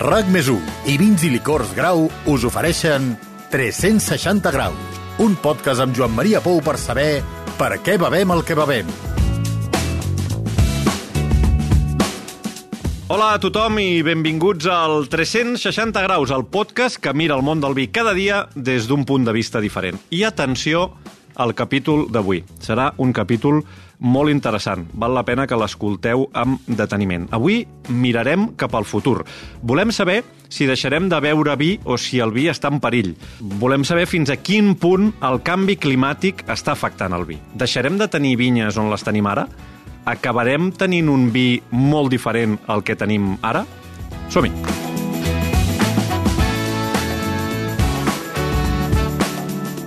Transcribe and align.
RAC 0.00 0.30
més 0.32 0.46
i 0.88 0.94
Vins 0.96 1.20
i 1.26 1.28
Licors 1.28 1.74
Grau 1.76 2.06
us 2.32 2.44
ofereixen 2.48 3.10
360 3.52 4.48
graus, 4.48 4.94
un 5.20 5.34
podcast 5.36 5.84
amb 5.84 5.92
Joan 5.92 6.14
Maria 6.16 6.40
Pou 6.40 6.62
per 6.64 6.78
saber 6.80 7.20
per 7.58 7.74
què 7.84 7.98
bevem 8.00 8.32
el 8.32 8.40
que 8.48 8.56
bevem. 8.56 8.88
Hola 13.12 13.34
a 13.34 13.42
tothom 13.44 13.76
i 13.82 14.00
benvinguts 14.00 14.70
al 14.72 15.04
360 15.12 16.00
graus, 16.06 16.32
el 16.32 16.46
podcast 16.48 16.96
que 16.96 17.12
mira 17.12 17.36
el 17.36 17.44
món 17.44 17.60
del 17.60 17.76
vi 17.76 17.90
cada 17.92 18.16
dia 18.16 18.46
des 18.56 18.88
d'un 18.88 19.04
punt 19.04 19.28
de 19.28 19.36
vista 19.36 19.60
diferent. 19.60 20.00
I 20.08 20.24
atenció 20.24 20.94
al 21.36 21.52
capítol 21.52 22.06
d'avui. 22.08 22.40
Serà 22.56 22.94
un 22.96 23.12
capítol 23.12 23.66
molt 24.00 24.32
interessant. 24.32 24.86
Val 24.92 25.14
la 25.14 25.24
pena 25.28 25.46
que 25.46 25.58
l'escolteu 25.58 26.26
amb 26.32 26.60
deteniment. 26.66 27.28
Avui 27.36 27.62
mirarem 27.88 28.50
cap 28.60 28.74
al 28.74 28.88
futur. 28.88 29.22
Volem 29.62 29.92
saber 29.92 30.22
si 30.50 30.66
deixarem 30.66 31.08
de 31.08 31.20
beure 31.22 31.54
vi 31.56 31.76
o 31.84 31.96
si 32.00 32.18
el 32.20 32.34
vi 32.34 32.48
està 32.50 32.72
en 32.72 32.80
perill. 32.82 33.14
Volem 33.62 33.84
saber 33.86 34.08
fins 34.10 34.32
a 34.32 34.38
quin 34.40 34.74
punt 34.74 35.12
el 35.22 35.40
canvi 35.46 35.78
climàtic 35.78 36.44
està 36.50 36.74
afectant 36.74 37.14
el 37.16 37.28
vi. 37.28 37.38
Deixarem 37.54 37.98
de 38.00 38.10
tenir 38.10 38.36
vinyes 38.40 38.80
on 38.80 38.90
les 38.90 39.06
tenim 39.06 39.30
ara? 39.30 39.46
Acabarem 40.10 40.72
tenint 40.72 41.10
un 41.12 41.28
vi 41.30 41.60
molt 41.70 42.10
diferent 42.10 42.58
al 42.66 42.82
que 42.82 42.98
tenim 42.98 43.36
ara? 43.42 43.66
Som-hi! 44.30 44.89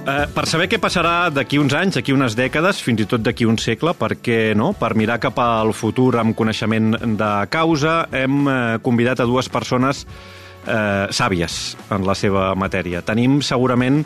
Eh, 0.03 0.25
per 0.35 0.43
saber 0.51 0.65
què 0.67 0.75
passarà 0.83 1.29
d'aquí 1.31 1.55
uns 1.61 1.71
anys, 1.79 1.95
d'aquí 1.95 2.11
unes 2.11 2.33
dècades, 2.35 2.81
fins 2.83 2.99
i 2.99 3.05
tot 3.07 3.21
d'aquí 3.23 3.45
un 3.47 3.55
segle, 3.55 3.93
per 3.95 4.17
què 4.19 4.51
no? 4.51 4.73
Per 4.75 4.89
mirar 4.99 5.15
cap 5.23 5.37
al 5.39 5.71
futur 5.71 6.17
amb 6.19 6.35
coneixement 6.35 6.97
de 7.15 7.29
causa, 7.47 8.01
hem 8.11 8.41
eh, 8.43 8.57
convidat 8.83 9.21
a 9.23 9.27
dues 9.29 9.47
persones 9.47 10.03
eh, 10.03 11.07
sàvies 11.07 11.77
en 11.95 12.03
la 12.03 12.17
seva 12.19 12.49
matèria. 12.59 12.99
Tenim 13.07 13.39
segurament 13.47 14.01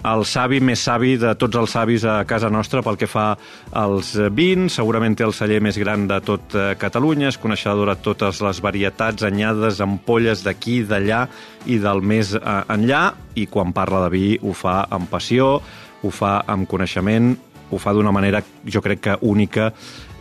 el 0.00 0.24
savi 0.24 0.60
més 0.64 0.80
savi 0.80 1.16
de 1.20 1.34
tots 1.38 1.58
els 1.60 1.74
savis 1.74 2.04
a 2.08 2.22
casa 2.28 2.48
nostra 2.52 2.80
pel 2.84 2.96
que 3.00 3.08
fa 3.10 3.34
als 3.76 4.14
vins. 4.32 4.72
Segurament 4.78 5.16
té 5.18 5.26
el 5.26 5.34
celler 5.36 5.60
més 5.64 5.76
gran 5.80 6.06
de 6.08 6.20
tot 6.24 6.56
eh, 6.56 6.70
Catalunya, 6.80 7.28
és 7.28 7.38
coneixedor 7.40 7.90
de 7.90 7.96
totes 8.00 8.40
les 8.44 8.62
varietats, 8.64 9.26
anyades, 9.28 9.82
ampolles 9.84 10.44
d'aquí, 10.46 10.80
d'allà 10.88 11.26
i 11.68 11.76
del 11.82 12.00
més 12.00 12.32
eh, 12.38 12.56
enllà. 12.72 13.02
I 13.36 13.46
quan 13.52 13.74
parla 13.76 14.06
de 14.06 14.12
vi 14.14 14.24
ho 14.40 14.54
fa 14.56 14.82
amb 14.90 15.10
passió, 15.10 15.52
ho 16.00 16.12
fa 16.14 16.38
amb 16.48 16.68
coneixement, 16.70 17.34
ho 17.70 17.78
fa 17.78 17.92
d'una 17.94 18.12
manera, 18.14 18.40
jo 18.64 18.80
crec 18.82 19.04
que 19.04 19.18
única 19.20 19.68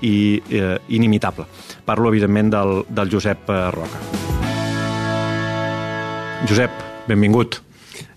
i 0.04 0.42
eh, 0.52 0.76
inimitable. 0.96 1.48
Parlo, 1.86 2.12
evidentment, 2.12 2.52
del, 2.52 2.84
del 2.90 3.16
Josep 3.16 3.50
eh, 3.50 3.64
Roca. 3.76 4.04
Josep, 6.48 6.86
benvingut. 7.08 7.62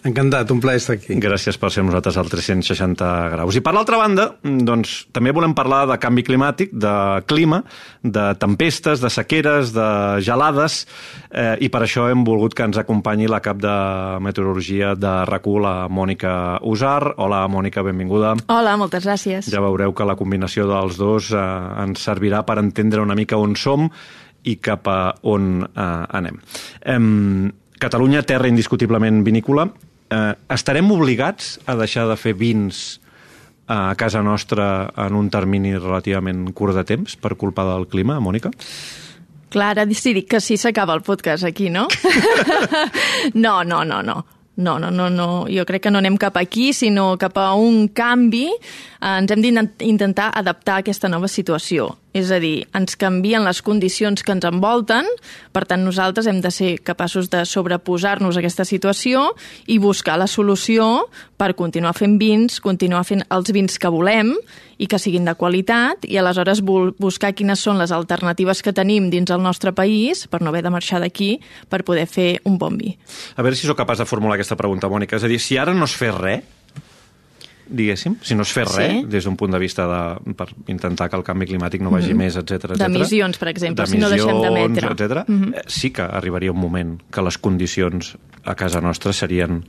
Encantat, 0.02 0.50
un 0.50 0.58
plaer 0.58 0.80
estar 0.80 0.96
aquí. 0.96 1.14
Gràcies 1.22 1.54
per 1.62 1.68
ser 1.70 1.84
nosaltres 1.86 2.16
al 2.18 2.26
360 2.26 3.10
graus. 3.36 3.54
I 3.54 3.60
per 3.62 3.74
l'altra 3.76 4.00
banda, 4.00 4.24
doncs, 4.42 4.94
també 5.14 5.30
volem 5.34 5.54
parlar 5.54 5.84
de 5.86 5.98
canvi 6.02 6.24
climàtic, 6.26 6.72
de 6.74 6.94
clima, 7.30 7.60
de 8.02 8.24
tempestes, 8.42 8.98
de 9.02 9.10
sequeres, 9.14 9.70
de 9.76 9.86
gelades, 10.26 10.80
eh, 11.30 11.54
i 11.62 11.70
per 11.70 11.84
això 11.86 12.08
hem 12.10 12.26
volgut 12.26 12.58
que 12.58 12.66
ens 12.66 12.80
acompanyi 12.82 13.30
la 13.30 13.38
cap 13.44 13.62
de 13.62 13.76
meteorologia 14.26 14.96
de 14.98 15.14
rac 15.30 15.46
la 15.62 15.88
Mònica 15.88 16.58
Usar. 16.62 17.14
Hola, 17.16 17.46
Mònica, 17.46 17.82
benvinguda. 17.82 18.34
Hola, 18.48 18.76
moltes 18.76 19.06
gràcies. 19.06 19.50
Ja 19.50 19.62
veureu 19.62 19.94
que 19.94 20.06
la 20.06 20.16
combinació 20.16 20.66
dels 20.66 20.98
dos 20.98 21.30
eh, 21.30 21.46
ens 21.86 22.02
servirà 22.02 22.42
per 22.42 22.58
entendre 22.58 23.02
una 23.02 23.14
mica 23.14 23.38
on 23.38 23.54
som 23.54 23.90
i 24.42 24.56
cap 24.58 24.86
a 24.88 25.00
on 25.22 25.62
eh, 25.62 26.06
anem. 26.18 26.42
Eh, 26.82 26.98
Catalunya, 27.82 28.22
terra 28.22 28.46
indiscutiblement 28.46 29.24
vinícola, 29.26 29.64
eh, 30.12 30.34
estarem 30.52 30.90
obligats 30.92 31.56
a 31.66 31.76
deixar 31.78 32.06
de 32.10 32.18
fer 32.20 32.36
vins 32.38 33.00
a 33.72 33.94
casa 33.96 34.20
nostra 34.22 34.90
en 35.06 35.16
un 35.16 35.30
termini 35.32 35.72
relativament 35.78 36.50
curt 36.52 36.76
de 36.76 36.84
temps 36.84 37.16
per 37.16 37.36
culpa 37.40 37.64
del 37.64 37.88
clima, 37.88 38.18
Mònica? 38.20 38.52
Clar, 39.52 39.72
ara 39.76 39.86
decidic 39.88 40.30
que 40.32 40.40
sí 40.40 40.56
s'acaba 40.56 40.94
el 40.96 41.02
podcast 41.04 41.44
aquí, 41.44 41.70
no? 41.70 41.86
no, 43.34 43.62
no, 43.64 43.84
no, 43.84 44.02
no. 44.02 44.22
No, 44.54 44.78
no, 44.78 44.90
no, 44.90 45.08
no. 45.08 45.46
Jo 45.48 45.64
crec 45.64 45.86
que 45.86 45.90
no 45.90 46.02
anem 46.02 46.18
cap 46.20 46.36
aquí, 46.36 46.74
sinó 46.76 47.14
cap 47.20 47.38
a 47.40 47.54
un 47.56 47.86
canvi. 47.88 48.50
Eh, 48.52 49.14
ens 49.16 49.32
hem 49.32 49.40
d'intentar 49.40 50.28
adaptar 50.36 50.76
a 50.76 50.84
aquesta 50.84 51.08
nova 51.08 51.28
situació. 51.28 51.88
És 52.12 52.30
a 52.30 52.38
dir, 52.42 52.66
ens 52.76 52.96
canvien 53.00 53.44
les 53.44 53.62
condicions 53.64 54.20
que 54.20 54.34
ens 54.34 54.44
envolten, 54.44 55.06
per 55.52 55.64
tant 55.68 55.80
nosaltres 55.84 56.28
hem 56.28 56.42
de 56.44 56.50
ser 56.52 56.74
capaços 56.84 57.30
de 57.32 57.44
sobreposar-nos 57.48 58.36
a 58.36 58.42
aquesta 58.42 58.66
situació 58.68 59.30
i 59.66 59.78
buscar 59.80 60.18
la 60.20 60.28
solució 60.28 61.08
per 61.40 61.54
continuar 61.56 61.94
fent 61.96 62.18
vins, 62.20 62.60
continuar 62.60 63.06
fent 63.08 63.24
els 63.32 63.52
vins 63.56 63.80
que 63.80 63.90
volem 63.92 64.34
i 64.82 64.88
que 64.90 65.00
siguin 65.00 65.24
de 65.24 65.34
qualitat 65.38 66.04
i 66.04 66.18
aleshores 66.20 66.60
buscar 66.62 67.32
quines 67.38 67.64
són 67.64 67.80
les 67.80 67.94
alternatives 67.94 68.60
que 68.62 68.74
tenim 68.76 69.08
dins 69.12 69.32
el 69.32 69.40
nostre 69.42 69.72
país 69.72 70.26
per 70.28 70.42
no 70.42 70.52
haver 70.52 70.64
de 70.66 70.74
marxar 70.74 71.00
d'aquí 71.00 71.36
per 71.70 71.84
poder 71.86 72.08
fer 72.10 72.42
un 72.44 72.58
bon 72.58 72.76
vi. 72.76 72.92
A 73.36 73.44
veure 73.44 73.56
si 73.56 73.68
sóc 73.68 73.78
capaç 73.78 74.02
de 74.02 74.08
formular 74.10 74.36
aquesta 74.36 74.58
pregunta, 74.58 74.90
Mònica. 74.92 75.16
És 75.16 75.24
a 75.24 75.30
dir, 75.32 75.40
si 75.40 75.56
ara 75.56 75.72
no 75.72 75.88
es 75.88 75.96
fes 75.96 76.12
res, 76.18 76.44
diguéssim, 77.66 78.16
si 78.22 78.34
no 78.34 78.42
es 78.46 78.52
fer 78.52 78.64
res 78.66 78.92
sí. 78.92 79.04
des 79.08 79.24
d'un 79.24 79.36
punt 79.36 79.52
de 79.52 79.58
vista 79.58 79.86
de, 79.88 80.34
per 80.34 80.48
intentar 80.72 81.08
que 81.10 81.16
el 81.16 81.24
canvi 81.26 81.46
climàtic 81.46 81.82
no 81.82 81.90
vagi 81.90 82.12
mm 82.12 82.18
-hmm. 82.18 82.24
més, 82.24 82.36
etc. 82.36 82.76
D'emissions, 82.78 83.38
per 83.38 83.48
exemple, 83.48 83.86
si 83.86 83.98
no 83.98 84.08
deixem 84.08 84.40
d'emetre. 84.40 84.88
etc. 84.92 85.28
Mm 85.28 85.42
-hmm. 85.42 85.62
sí 85.66 85.90
que 85.90 86.02
arribaria 86.02 86.52
un 86.52 86.60
moment 86.60 87.00
que 87.10 87.22
les 87.22 87.38
condicions 87.38 88.16
a 88.44 88.54
casa 88.54 88.80
nostra 88.80 89.12
serien 89.12 89.64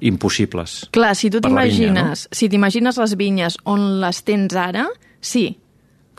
impossibles. 0.00 0.88
Clar, 0.90 1.14
si 1.14 1.30
tu 1.30 1.40
t'imagines, 1.40 2.28
no? 2.28 2.28
si 2.32 2.48
t'imagines 2.48 2.96
les 2.96 3.16
vinyes 3.16 3.56
on 3.64 4.00
les 4.00 4.24
tens 4.24 4.54
ara, 4.54 4.88
sí, 5.20 5.59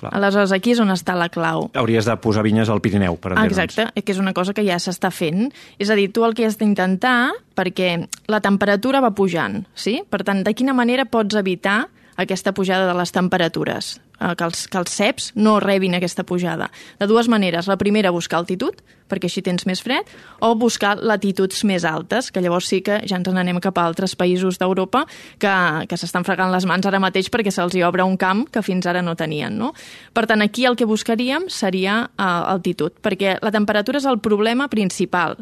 Clar. 0.02 0.16
Aleshores, 0.18 0.50
aquí 0.56 0.74
és 0.74 0.82
on 0.82 0.90
està 0.90 1.14
la 1.14 1.30
clau. 1.30 1.68
Hauries 1.78 2.08
de 2.10 2.16
posar 2.24 2.42
vinyes 2.48 2.72
al 2.74 2.82
Pirineu, 2.82 3.20
per 3.22 3.36
entendre'ns. 3.36 3.60
Exacte, 3.62 4.02
que 4.02 4.16
és 4.16 4.22
una 4.22 4.34
cosa 4.34 4.56
que 4.58 4.66
ja 4.66 4.80
s'està 4.82 5.12
fent. 5.14 5.52
És 5.78 5.94
a 5.94 5.98
dir, 6.00 6.08
tu 6.10 6.26
el 6.26 6.34
que 6.34 6.48
has 6.48 6.58
d'intentar, 6.58 7.32
perquè 7.58 7.94
la 8.32 8.42
temperatura 8.42 9.04
va 9.06 9.14
pujant, 9.14 9.62
sí? 9.78 10.00
Per 10.10 10.24
tant, 10.26 10.42
de 10.48 10.56
quina 10.58 10.74
manera 10.74 11.06
pots 11.06 11.38
evitar 11.38 11.84
aquesta 12.18 12.56
pujada 12.58 12.90
de 12.90 12.98
les 12.98 13.14
temperatures? 13.14 14.00
Eh, 14.22 14.36
que 14.38 14.46
els, 14.46 14.68
que 14.70 14.78
els 14.78 14.94
ceps 14.94 15.32
no 15.36 15.56
rebin 15.64 15.96
aquesta 15.98 16.24
pujada. 16.28 16.70
De 17.00 17.08
dues 17.10 17.30
maneres. 17.32 17.66
La 17.68 17.78
primera, 17.82 18.12
buscar 18.14 18.42
altitud, 18.42 18.78
perquè 19.10 19.28
així 19.28 19.42
tens 19.42 19.66
més 19.66 19.82
fred, 19.82 20.08
o 20.46 20.54
buscar 20.56 20.94
latituds 21.02 21.64
més 21.66 21.86
altes, 21.88 22.30
que 22.32 22.44
llavors 22.44 22.70
sí 22.70 22.84
que 22.86 23.00
ja 23.10 23.18
ens 23.18 23.32
n'anem 23.34 23.60
cap 23.64 23.80
a 23.82 23.88
altres 23.90 24.14
països 24.16 24.62
d'Europa 24.62 25.04
que, 25.42 25.56
que 25.90 25.98
s'estan 25.98 26.28
fregant 26.28 26.54
les 26.54 26.68
mans 26.70 26.86
ara 26.86 27.02
mateix 27.02 27.32
perquè 27.34 27.52
se'ls 27.52 27.76
hi 27.76 27.84
obre 27.88 28.06
un 28.06 28.16
camp 28.22 28.46
que 28.54 28.62
fins 28.62 28.86
ara 28.86 29.02
no 29.02 29.18
tenien. 29.18 29.58
No? 29.58 29.74
Per 30.14 30.28
tant, 30.30 30.46
aquí 30.46 30.68
el 30.70 30.78
que 30.78 30.86
buscaríem 30.86 31.50
seria 31.50 32.04
uh, 32.06 32.30
altitud, 32.54 33.02
perquè 33.02 33.40
la 33.42 33.52
temperatura 33.52 34.00
és 34.00 34.08
el 34.08 34.22
problema 34.22 34.70
principal, 34.70 35.40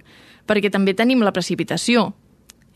perquè 0.47 0.71
també 0.71 0.95
tenim 0.95 1.21
la 1.25 1.35
precipitació, 1.35 2.09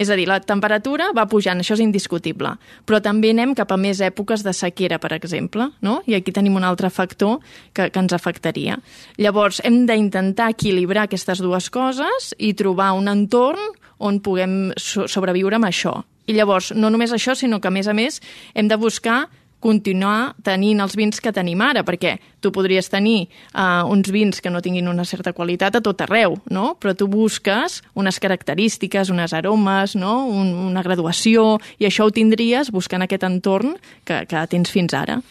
és 0.01 0.09
a 0.09 0.17
dir, 0.17 0.25
la 0.29 0.39
temperatura 0.41 1.11
va 1.15 1.27
pujant, 1.29 1.59
això 1.61 1.75
és 1.77 1.83
indiscutible, 1.83 2.55
però 2.87 2.99
també 3.03 3.33
anem 3.33 3.53
cap 3.57 3.71
a 3.71 3.77
més 3.77 4.01
èpoques 4.03 4.43
de 4.45 4.53
sequera, 4.55 4.99
per 4.99 5.13
exemple, 5.15 5.69
no? 5.85 5.99
i 6.09 6.17
aquí 6.17 6.33
tenim 6.33 6.57
un 6.57 6.65
altre 6.67 6.89
factor 6.89 7.39
que, 7.73 7.89
que 7.89 8.01
ens 8.01 8.15
afectaria. 8.15 8.79
Llavors, 9.21 9.61
hem 9.63 9.83
d'intentar 9.89 10.51
equilibrar 10.53 11.07
aquestes 11.07 11.43
dues 11.43 11.69
coses 11.73 12.33
i 12.39 12.53
trobar 12.57 12.93
un 12.97 13.11
entorn 13.11 13.73
on 14.03 14.19
puguem 14.19 14.73
sobreviure 14.77 15.59
amb 15.59 15.69
això. 15.69 16.01
I 16.27 16.37
llavors, 16.37 16.71
no 16.75 16.89
només 16.91 17.11
això, 17.11 17.35
sinó 17.35 17.59
que, 17.59 17.67
a 17.67 17.75
més 17.75 17.87
a 17.87 17.95
més, 17.95 18.21
hem 18.55 18.69
de 18.71 18.79
buscar 18.79 19.27
continuar 19.63 20.33
tenint 20.43 20.83
els 20.83 20.97
vins 20.99 21.21
que 21.23 21.31
tenim 21.35 21.61
ara, 21.63 21.85
perquè 21.87 22.17
tu 22.43 22.51
podries 22.51 22.89
tenir 22.91 23.29
uh, 23.53 23.87
uns 23.87 24.11
vins 24.11 24.43
que 24.43 24.51
no 24.51 24.61
tinguin 24.63 24.89
una 24.91 25.05
certa 25.07 25.31
qualitat 25.33 25.79
a 25.79 25.83
tot 25.83 26.03
arreu, 26.03 26.35
no? 26.51 26.73
però 26.79 26.93
tu 26.97 27.07
busques 27.07 27.79
unes 27.95 28.19
característiques, 28.19 29.11
unes 29.13 29.33
aromes, 29.33 29.95
no? 29.95 30.25
Un, 30.27 30.51
una 30.67 30.83
graduació, 30.83 31.57
i 31.79 31.87
això 31.87 32.07
ho 32.07 32.13
tindries 32.13 32.73
buscant 32.75 33.05
aquest 33.05 33.23
entorn 33.27 33.77
que, 34.03 34.23
que 34.27 34.45
tens 34.51 34.71
fins 34.73 34.95
ara. 34.97 35.21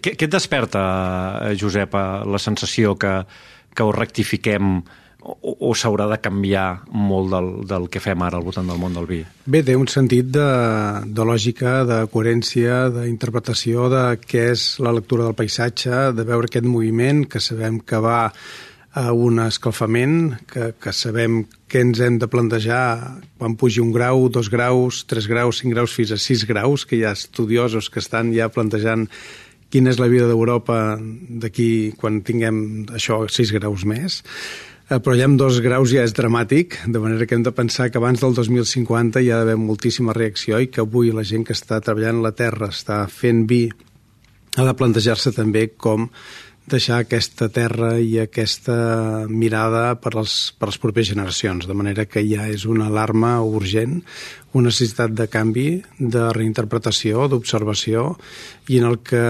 Què, 0.00 0.14
què 0.16 0.26
et 0.26 0.32
desperta, 0.32 0.84
Josep, 1.60 1.94
la 2.24 2.40
sensació 2.40 2.96
que, 2.96 3.18
que 3.74 3.84
ho 3.84 3.92
rectifiquem 3.94 4.78
o, 5.24 5.54
o 5.70 5.72
s'haurà 5.76 6.06
de 6.10 6.18
canviar 6.22 6.84
molt 6.92 7.32
del, 7.32 7.48
del 7.68 7.88
que 7.92 8.02
fem 8.04 8.22
ara 8.24 8.38
al 8.38 8.44
voltant 8.46 8.68
del 8.68 8.80
món 8.80 8.96
del 8.96 9.08
vi? 9.08 9.22
Bé, 9.46 9.62
té 9.64 9.76
un 9.78 9.88
sentit 9.90 10.28
de, 10.34 10.48
de 11.06 11.26
lògica, 11.26 11.80
de 11.88 12.02
coherència, 12.12 12.84
d'interpretació 12.92 13.88
de 13.92 14.04
què 14.20 14.50
és 14.52 14.66
la 14.84 14.92
lectura 14.94 15.26
del 15.26 15.38
paisatge, 15.38 16.12
de 16.16 16.28
veure 16.28 16.50
aquest 16.50 16.68
moviment 16.68 17.24
que 17.30 17.42
sabem 17.42 17.80
que 17.80 18.00
va 18.04 18.20
a 18.94 19.10
un 19.10 19.40
escalfament, 19.42 20.36
que, 20.46 20.68
que 20.78 20.92
sabem 20.94 21.40
què 21.66 21.80
ens 21.82 21.98
hem 22.04 22.20
de 22.22 22.28
plantejar 22.30 22.84
quan 23.40 23.56
pugi 23.58 23.82
un 23.82 23.90
grau, 23.94 24.28
dos 24.30 24.46
graus, 24.52 25.02
tres 25.10 25.26
graus, 25.26 25.58
cinc 25.64 25.74
graus, 25.74 25.96
fins 25.96 26.12
a 26.14 26.20
sis 26.22 26.44
graus, 26.46 26.84
que 26.86 27.00
hi 27.00 27.02
ha 27.02 27.16
estudiosos 27.16 27.90
que 27.90 27.98
estan 27.98 28.30
ja 28.36 28.46
plantejant 28.54 29.08
quina 29.74 29.90
és 29.90 29.98
la 29.98 30.06
vida 30.06 30.28
d'Europa 30.30 30.94
d'aquí 31.42 31.96
quan 31.98 32.20
tinguem 32.22 32.86
això, 32.94 33.24
sis 33.26 33.50
graus 33.56 33.82
més 33.82 34.20
però 34.88 35.14
ja 35.16 35.24
amb 35.24 35.38
dos 35.40 35.62
graus 35.64 35.92
ja 35.94 36.04
és 36.04 36.12
dramàtic, 36.16 36.76
de 36.92 37.00
manera 37.00 37.24
que 37.26 37.36
hem 37.38 37.44
de 37.44 37.54
pensar 37.56 37.88
que 37.90 38.00
abans 38.00 38.20
del 38.20 38.34
2050 38.36 39.22
hi 39.22 39.30
ha 39.32 39.40
d'haver 39.40 39.56
moltíssima 39.56 40.12
reacció 40.12 40.60
i 40.60 40.68
que 40.68 40.82
avui 40.84 41.12
la 41.14 41.24
gent 41.24 41.46
que 41.48 41.56
està 41.56 41.80
treballant 41.80 42.20
la 42.24 42.34
terra, 42.36 42.68
està 42.68 43.04
fent 43.08 43.46
vi, 43.48 43.66
ha 44.56 44.66
de 44.66 44.74
plantejar-se 44.76 45.32
també 45.32 45.70
com 45.80 46.10
deixar 46.68 47.02
aquesta 47.02 47.50
terra 47.52 47.94
i 48.00 48.18
aquesta 48.20 48.76
mirada 49.28 49.96
per 50.00 50.14
les, 50.16 50.54
per 50.56 50.70
les 50.70 50.78
properes 50.80 51.10
generacions, 51.12 51.66
de 51.68 51.76
manera 51.76 52.06
que 52.08 52.24
ja 52.24 52.48
és 52.48 52.64
una 52.68 52.88
alarma 52.92 53.36
urgent, 53.44 54.02
una 54.54 54.70
necessitat 54.70 55.12
de 55.18 55.26
canvi, 55.30 55.66
de 55.98 56.28
reinterpretació, 56.34 57.26
d'observació, 57.30 58.04
i 58.70 58.78
en 58.78 58.86
el 58.88 59.00
que 59.02 59.22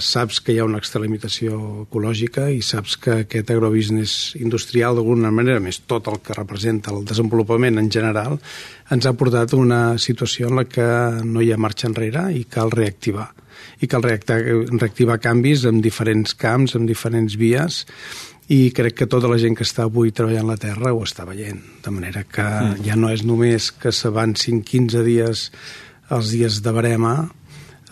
saps 0.00 0.40
que 0.40 0.54
hi 0.54 0.60
ha 0.60 0.66
una 0.66 0.80
extralimitació 0.80 1.58
ecològica 1.84 2.48
i 2.50 2.62
saps 2.64 2.96
que 3.00 3.18
aquest 3.26 3.52
agrobusiness 3.52 4.38
industrial, 4.40 4.96
d'alguna 4.96 5.32
manera, 5.34 5.60
més 5.60 5.82
tot 5.84 6.08
el 6.08 6.18
que 6.24 6.36
representa 6.36 6.94
el 6.94 7.04
desenvolupament 7.04 7.78
en 7.78 7.92
general, 7.92 8.40
ens 8.90 9.06
ha 9.06 9.14
portat 9.14 9.52
a 9.52 9.60
una 9.60 9.82
situació 9.98 10.48
en 10.48 10.62
la 10.62 10.66
que 10.66 10.88
no 11.28 11.44
hi 11.44 11.52
ha 11.52 11.60
marxa 11.60 11.90
enrere 11.90 12.30
i 12.34 12.46
cal 12.48 12.72
reactivar. 12.72 13.28
I 13.84 13.88
cal 13.88 14.02
reactivar, 14.04 15.20
canvis 15.20 15.66
en 15.68 15.80
diferents 15.84 16.32
camps, 16.36 16.74
en 16.76 16.88
diferents 16.88 17.36
vies, 17.36 17.84
i 18.50 18.72
crec 18.74 18.96
que 18.98 19.06
tota 19.10 19.28
la 19.30 19.38
gent 19.38 19.54
que 19.58 19.66
està 19.66 19.84
avui 19.86 20.10
treballant 20.10 20.48
la 20.50 20.58
Terra 20.58 20.90
ho 20.94 21.04
està 21.06 21.26
veient, 21.28 21.60
de 21.84 21.92
manera 21.94 22.24
que 22.26 22.42
mm. 22.42 22.80
ja 22.86 22.96
no 22.98 23.12
és 23.14 23.22
només 23.26 23.70
que 23.78 23.92
s'avancin 23.94 24.64
15 24.66 25.04
dies 25.06 25.50
els 26.10 26.32
dies 26.34 26.58
de 26.64 26.72
barema 26.74 27.14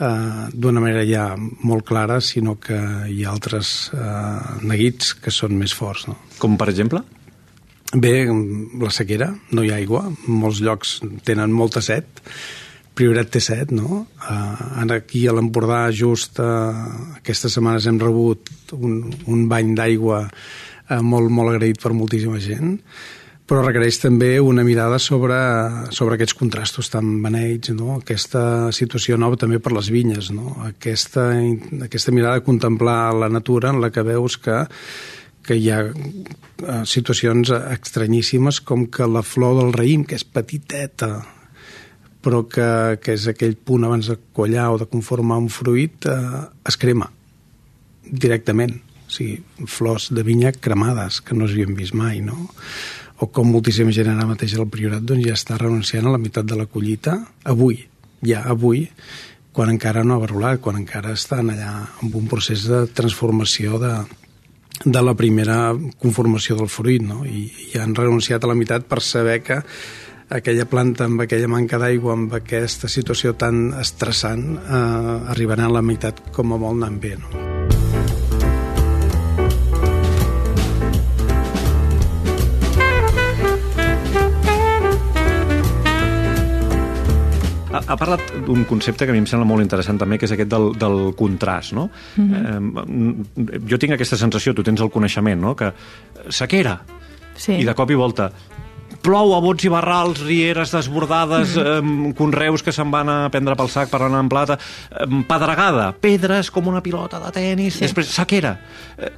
eh, 0.00 0.48
d'una 0.52 0.82
manera 0.82 1.04
ja 1.06 1.28
molt 1.38 1.86
clara, 1.86 2.20
sinó 2.20 2.56
que 2.62 2.78
hi 3.06 3.22
ha 3.24 3.30
altres 3.30 3.92
eh, 3.94 4.58
neguits 4.66 5.14
que 5.22 5.34
són 5.34 5.54
més 5.58 5.74
forts. 5.74 6.08
No? 6.10 6.18
Com 6.42 6.58
per 6.58 6.70
exemple? 6.72 7.04
Bé, 7.94 8.26
la 8.28 8.90
sequera, 8.92 9.30
no 9.54 9.64
hi 9.64 9.70
ha 9.72 9.78
aigua, 9.78 10.08
molts 10.26 10.60
llocs 10.60 10.98
tenen 11.24 11.54
molta 11.54 11.80
set, 11.80 12.20
prioritat 12.98 13.36
T7, 13.36 13.76
no? 13.76 14.06
Uh, 14.18 14.88
aquí 14.96 15.26
a 15.28 15.34
l'Empordà 15.36 15.86
just 15.94 16.40
uh, 16.42 16.72
aquestes 17.20 17.54
setmanes 17.54 17.86
hem 17.86 18.00
rebut 18.02 18.50
un, 18.74 19.04
un 19.30 19.46
bany 19.50 19.74
d'aigua 19.78 20.24
uh, 20.26 20.98
molt, 21.06 21.30
molt 21.30 21.54
agraït 21.54 21.78
per 21.82 21.94
moltíssima 21.94 22.40
gent, 22.42 22.74
però 23.48 23.62
requereix 23.62 24.00
també 24.02 24.34
una 24.44 24.64
mirada 24.66 24.98
sobre, 25.00 25.38
sobre 25.94 26.18
aquests 26.18 26.36
contrastos 26.36 26.90
tan 26.92 27.14
beneits, 27.24 27.70
no? 27.76 28.00
aquesta 28.02 28.72
situació 28.76 29.16
nova 29.16 29.38
també 29.40 29.62
per 29.62 29.72
les 29.76 29.92
vinyes, 29.94 30.32
no? 30.34 30.58
aquesta, 30.66 31.30
aquesta 31.86 32.12
mirada 32.12 32.42
de 32.42 32.46
contemplar 32.50 33.14
la 33.16 33.30
natura 33.32 33.72
en 33.72 33.80
la 33.84 33.92
que 33.94 34.04
veus 34.06 34.40
que 34.42 34.66
que 35.48 35.56
hi 35.56 35.70
ha 35.72 35.78
situacions 36.84 37.48
estranyíssimes 37.56 38.58
com 38.68 38.82
que 38.92 39.06
la 39.08 39.22
flor 39.24 39.54
del 39.56 39.70
raïm, 39.72 40.02
que 40.04 40.18
és 40.18 40.26
petiteta, 40.28 41.22
però 42.28 42.42
que, 42.44 42.98
que 43.00 43.14
és 43.16 43.24
aquell 43.30 43.54
punt 43.56 43.86
abans 43.88 44.10
de 44.10 44.18
collar 44.36 44.66
o 44.74 44.76
de 44.76 44.84
conformar 44.84 45.38
un 45.40 45.48
fruit, 45.48 46.04
eh, 46.04 46.42
es 46.68 46.76
crema 46.76 47.08
directament. 48.04 48.74
O 49.08 49.12
sigui, 49.12 49.38
flors 49.64 50.10
de 50.12 50.20
vinya 50.26 50.52
cremades, 50.52 51.22
que 51.24 51.32
no 51.32 51.48
s'havien 51.48 51.72
vist 51.78 51.96
mai, 51.96 52.20
no? 52.20 52.50
O 53.24 53.30
com 53.32 53.48
moltíssima 53.48 53.94
gent 53.96 54.10
ara 54.12 54.26
mateix 54.28 54.58
al 54.58 54.68
Priorat 54.68 55.06
doncs 55.08 55.24
ja 55.24 55.38
està 55.38 55.56
renunciant 55.56 56.04
a 56.04 56.12
la 56.12 56.20
meitat 56.20 56.44
de 56.44 56.58
la 56.58 56.68
collita, 56.68 57.16
avui, 57.48 57.80
ja 58.20 58.42
avui, 58.52 58.84
quan 59.56 59.72
encara 59.72 60.04
no 60.04 60.18
ha 60.18 60.22
barolat, 60.26 60.60
quan 60.60 60.76
encara 60.76 61.14
estan 61.16 61.48
allà 61.54 61.72
amb 62.02 62.18
un 62.20 62.28
procés 62.28 62.66
de 62.68 62.82
transformació 62.92 63.80
de, 63.80 63.94
de 64.84 65.02
la 65.02 65.16
primera 65.16 65.72
conformació 65.96 66.60
del 66.60 66.68
fruit, 66.68 67.00
no? 67.08 67.24
I, 67.24 67.46
i 67.72 67.80
han 67.80 67.96
renunciat 67.96 68.44
a 68.44 68.52
la 68.52 68.58
meitat 68.58 68.84
per 68.84 69.00
saber 69.00 69.40
que 69.48 69.62
aquella 70.28 70.66
planta 70.68 71.06
amb 71.08 71.24
aquella 71.24 71.48
manca 71.48 71.78
d'aigua, 71.80 72.14
amb 72.14 72.34
aquesta 72.36 72.88
situació 72.88 73.34
tan 73.40 73.72
estressant, 73.80 74.48
eh, 74.58 74.80
arribarà 75.32 75.68
a 75.68 75.76
la 75.78 75.82
meitat 75.82 76.20
com 76.32 76.52
a 76.52 76.58
molt 76.60 76.82
anant 76.82 77.00
bé. 77.00 77.16
No? 77.18 77.46
ha 87.88 87.96
parlat 87.96 88.20
d'un 88.44 88.66
concepte 88.68 89.06
que 89.06 89.12
a 89.12 89.16
mi 89.16 89.22
em 89.22 89.26
sembla 89.26 89.46
molt 89.48 89.62
interessant 89.64 89.96
també, 89.96 90.18
que 90.20 90.26
és 90.26 90.32
aquest 90.34 90.50
del, 90.52 90.74
del 90.76 91.14
contrast, 91.16 91.72
no? 91.72 91.88
Mm 92.16 92.28
-hmm. 92.28 93.54
eh, 93.54 93.60
jo 93.64 93.78
tinc 93.78 93.92
aquesta 93.92 94.16
sensació, 94.16 94.52
tu 94.52 94.62
tens 94.62 94.80
el 94.80 94.90
coneixement, 94.90 95.40
no?, 95.40 95.56
que 95.56 95.72
sequera, 96.28 96.82
sí. 97.34 97.52
i 97.52 97.64
de 97.64 97.74
cop 97.74 97.90
i 97.90 97.94
volta 97.94 98.32
plou 99.08 99.32
a 99.32 99.40
bots 99.40 99.64
i 99.64 99.72
barrals, 99.72 100.20
rieres 100.26 100.72
desbordades, 100.74 101.56
mm. 101.56 102.10
eh, 102.10 102.14
conreus 102.18 102.64
que 102.64 102.74
se'n 102.74 102.92
van 102.92 103.08
a 103.08 103.18
prendre 103.32 103.56
pel 103.56 103.70
sac 103.72 103.88
per 103.92 104.02
anar 104.04 104.20
en 104.24 104.28
plata, 104.28 104.58
eh, 104.92 105.08
pedregada, 105.28 105.90
pedres 106.02 106.52
com 106.52 106.68
una 106.68 106.82
pilota 106.84 107.20
de 107.22 107.32
tennis, 107.32 107.78
sí. 107.78 107.86
després 107.86 108.12
sequera. 108.12 108.58
Eh, 108.98 109.12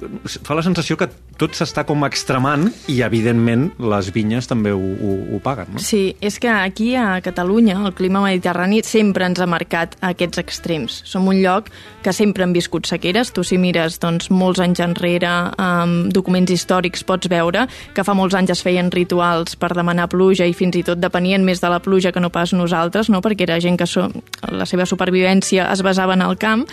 fa 0.45 0.55
la 0.55 0.63
sensació 0.63 0.95
que 0.99 1.09
tot 1.41 1.57
s'està 1.57 1.83
com 1.89 2.05
extremant 2.07 2.67
i, 2.87 3.01
evidentment, 3.03 3.67
les 3.91 4.11
vinyes 4.15 4.47
també 4.47 4.71
ho, 4.71 4.79
ho, 4.79 5.17
ho 5.35 5.41
paguen, 5.43 5.73
no? 5.75 5.83
Sí, 5.83 6.15
és 6.21 6.39
que 6.39 6.51
aquí 6.51 6.93
a 6.95 7.19
Catalunya 7.25 7.79
el 7.81 7.95
clima 7.97 8.21
mediterrani 8.23 8.83
sempre 8.87 9.27
ens 9.27 9.41
ha 9.41 9.49
marcat 9.49 9.97
aquests 10.05 10.39
extrems. 10.39 11.01
Som 11.09 11.27
un 11.31 11.41
lloc 11.41 11.67
que 12.05 12.13
sempre 12.15 12.45
han 12.45 12.53
viscut 12.55 12.87
sequeres. 12.87 13.33
Tu 13.35 13.43
si 13.47 13.59
mires 13.61 13.99
doncs, 14.01 14.29
molts 14.31 14.61
anys 14.63 14.83
enrere, 14.83 15.31
amb 15.61 16.13
documents 16.13 16.53
històrics, 16.53 17.03
pots 17.07 17.29
veure 17.31 17.67
que 17.95 18.05
fa 18.07 18.15
molts 18.17 18.37
anys 18.37 18.55
es 18.55 18.63
feien 18.63 18.91
rituals 18.93 19.57
per 19.59 19.73
demanar 19.81 20.07
pluja 20.11 20.47
i 20.47 20.55
fins 20.57 20.77
i 20.79 20.85
tot 20.87 21.01
depenien 21.01 21.43
més 21.45 21.61
de 21.61 21.69
la 21.71 21.81
pluja 21.83 22.13
que 22.13 22.23
no 22.23 22.31
pas 22.31 22.53
nosaltres, 22.55 23.09
no? 23.09 23.21
perquè 23.21 23.47
era 23.49 23.59
gent 23.59 23.79
que 23.81 23.89
so, 23.89 24.07
la 24.47 24.69
seva 24.69 24.87
supervivència 24.87 25.67
es 25.73 25.83
basava 25.83 26.15
en 26.17 26.25
el 26.25 26.37
camp, 26.39 26.65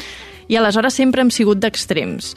i 0.49 0.56
aleshores 0.56 0.96
sempre 0.96 1.25
hem 1.25 1.32
sigut 1.34 1.60
d'extrems. 1.60 2.34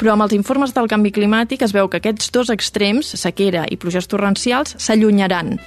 Però 0.00 0.14
amb 0.14 0.24
els 0.24 0.34
informes 0.34 0.72
del 0.74 0.88
canvi 0.90 1.12
climàtic 1.14 1.62
es 1.62 1.74
veu 1.76 1.90
que 1.90 2.00
aquests 2.00 2.32
dos 2.34 2.50
extrems, 2.50 3.12
sequera 3.20 3.66
i 3.70 3.78
pluges 3.78 4.08
torrencials, 4.10 4.74
s'allunyaran 4.80 5.58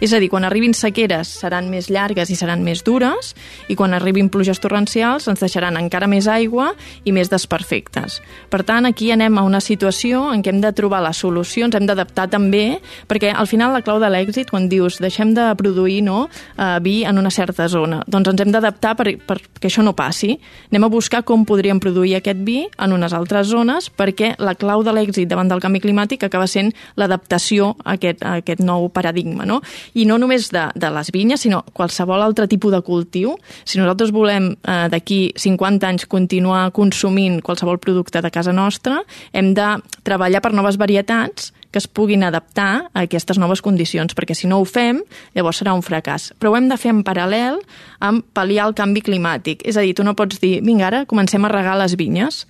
és 0.00 0.14
a 0.16 0.20
dir, 0.20 0.30
quan 0.32 0.46
arribin 0.48 0.72
sequeres 0.76 1.28
seran 1.42 1.68
més 1.70 1.90
llargues 1.92 2.30
i 2.32 2.36
seran 2.38 2.64
més 2.64 2.80
dures 2.86 3.34
i 3.68 3.76
quan 3.76 3.92
arribin 3.94 4.30
pluges 4.32 4.60
torrencials 4.62 5.28
ens 5.28 5.42
deixaran 5.42 5.76
encara 5.76 6.08
més 6.08 6.26
aigua 6.30 6.70
i 7.04 7.12
més 7.12 7.28
desperfectes. 7.30 8.20
Per 8.50 8.62
tant, 8.64 8.88
aquí 8.88 9.10
anem 9.12 9.36
a 9.38 9.44
una 9.44 9.60
situació 9.60 10.26
en 10.32 10.40
què 10.42 10.54
hem 10.54 10.62
de 10.64 10.72
trobar 10.76 11.02
les 11.04 11.20
solucions, 11.20 11.74
hem 11.76 11.86
d'adaptar 11.88 12.30
també, 12.32 12.80
perquè 13.10 13.34
al 13.34 13.48
final 13.50 13.74
la 13.76 13.82
clau 13.84 14.00
de 14.00 14.08
l'èxit, 14.08 14.50
quan 14.50 14.70
dius 14.72 14.98
deixem 15.04 15.34
de 15.36 15.50
produir 15.60 16.00
no, 16.06 16.22
eh, 16.56 16.78
vi 16.80 17.02
en 17.04 17.20
una 17.20 17.30
certa 17.30 17.68
zona, 17.68 18.00
doncs 18.08 18.32
ens 18.32 18.44
hem 18.44 18.54
d'adaptar 18.54 18.94
per, 18.96 19.12
perquè 19.28 19.68
això 19.68 19.84
no 19.84 19.92
passi. 19.96 20.32
Anem 20.72 20.88
a 20.88 20.92
buscar 20.92 21.22
com 21.28 21.44
podríem 21.44 21.80
produir 21.82 22.16
aquest 22.18 22.40
vi 22.46 22.64
en 22.78 22.96
unes 22.96 23.12
altres 23.16 23.50
zones 23.52 23.90
perquè 23.92 24.34
la 24.40 24.56
clau 24.56 24.84
de 24.86 24.94
l'èxit 24.96 25.28
davant 25.28 25.50
del 25.50 25.60
canvi 25.60 25.82
climàtic 25.84 26.24
acaba 26.24 26.48
sent 26.48 26.72
l'adaptació 26.96 27.74
a 27.84 27.98
aquest, 27.98 28.24
a 28.24 28.38
aquest 28.40 28.64
nou 28.64 28.88
paradigma. 28.88 29.44
No? 29.44 29.60
I 29.94 30.06
no 30.08 30.18
només 30.20 30.50
de, 30.54 30.66
de 30.74 30.90
les 30.94 31.10
vinyes, 31.14 31.44
sinó 31.44 31.62
qualsevol 31.76 32.22
altre 32.22 32.48
tipus 32.50 32.74
de 32.74 32.82
cultiu. 32.86 33.36
Si 33.64 33.80
nosaltres 33.80 34.12
volem 34.14 34.52
eh, 34.54 34.88
d'aquí 34.92 35.20
50 35.38 35.88
anys 35.88 36.08
continuar 36.10 36.70
consumint 36.76 37.40
qualsevol 37.44 37.80
producte 37.82 38.22
de 38.22 38.30
casa 38.30 38.52
nostra, 38.52 39.00
hem 39.32 39.54
de 39.54 39.70
treballar 40.06 40.42
per 40.44 40.54
noves 40.56 40.78
varietats 40.80 41.52
que 41.70 41.78
es 41.78 41.86
puguin 41.86 42.24
adaptar 42.26 42.90
a 42.92 43.04
aquestes 43.04 43.38
noves 43.38 43.62
condicions, 43.62 44.14
perquè 44.18 44.34
si 44.34 44.48
no 44.50 44.58
ho 44.58 44.66
fem, 44.66 45.04
llavors 45.36 45.60
serà 45.62 45.74
un 45.76 45.84
fracàs. 45.86 46.32
Però 46.38 46.50
ho 46.50 46.58
hem 46.58 46.66
de 46.70 46.78
fer 46.80 46.90
en 46.90 47.04
paral·lel 47.06 47.60
amb 48.02 48.26
pal·liar 48.34 48.66
el 48.66 48.74
canvi 48.78 49.04
climàtic. 49.06 49.62
És 49.62 49.78
a 49.78 49.86
dir, 49.86 49.94
tu 49.94 50.06
no 50.06 50.16
pots 50.18 50.42
dir, 50.42 50.58
vinga, 50.66 50.88
ara 50.90 51.04
comencem 51.06 51.44
a 51.46 51.52
regar 51.52 51.78
les 51.78 51.94
vinyes. 51.98 52.42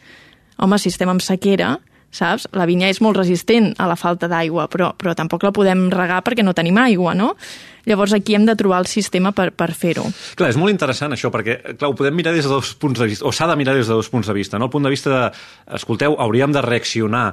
Home, 0.56 0.80
si 0.80 0.88
estem 0.92 1.12
en 1.12 1.20
sequera, 1.24 1.74
saps? 2.10 2.48
La 2.56 2.66
vinya 2.68 2.90
és 2.90 3.00
molt 3.02 3.18
resistent 3.20 3.72
a 3.78 3.86
la 3.90 3.96
falta 3.98 4.28
d'aigua, 4.30 4.66
però, 4.70 4.92
però 4.98 5.14
tampoc 5.18 5.46
la 5.46 5.54
podem 5.54 5.88
regar 5.92 6.20
perquè 6.26 6.44
no 6.44 6.54
tenim 6.56 6.78
aigua, 6.82 7.14
no? 7.14 7.34
Llavors 7.88 8.12
aquí 8.12 8.34
hem 8.36 8.44
de 8.44 8.54
trobar 8.58 8.82
el 8.82 8.90
sistema 8.90 9.32
per, 9.32 9.50
per 9.56 9.70
fer-ho. 9.72 10.04
Clar, 10.36 10.50
és 10.52 10.58
molt 10.60 10.72
interessant 10.74 11.14
això, 11.16 11.30
perquè 11.32 11.56
clar, 11.78 11.88
ho 11.88 11.96
podem 11.96 12.14
mirar 12.18 12.34
des 12.36 12.44
de 12.44 12.52
dos 12.52 12.74
punts 12.78 13.00
de 13.00 13.08
vista, 13.08 13.26
o 13.26 13.32
s'ha 13.32 13.48
de 13.48 13.56
mirar 13.56 13.74
des 13.78 13.88
de 13.88 13.96
dos 13.96 14.10
punts 14.12 14.28
de 14.28 14.36
vista. 14.36 14.58
No? 14.58 14.68
El 14.68 14.74
punt 14.74 14.84
de 14.84 14.92
vista 14.92 15.14
de, 15.14 15.24
escolteu, 15.78 16.18
hauríem 16.20 16.52
de 16.52 16.62
reaccionar 16.66 17.26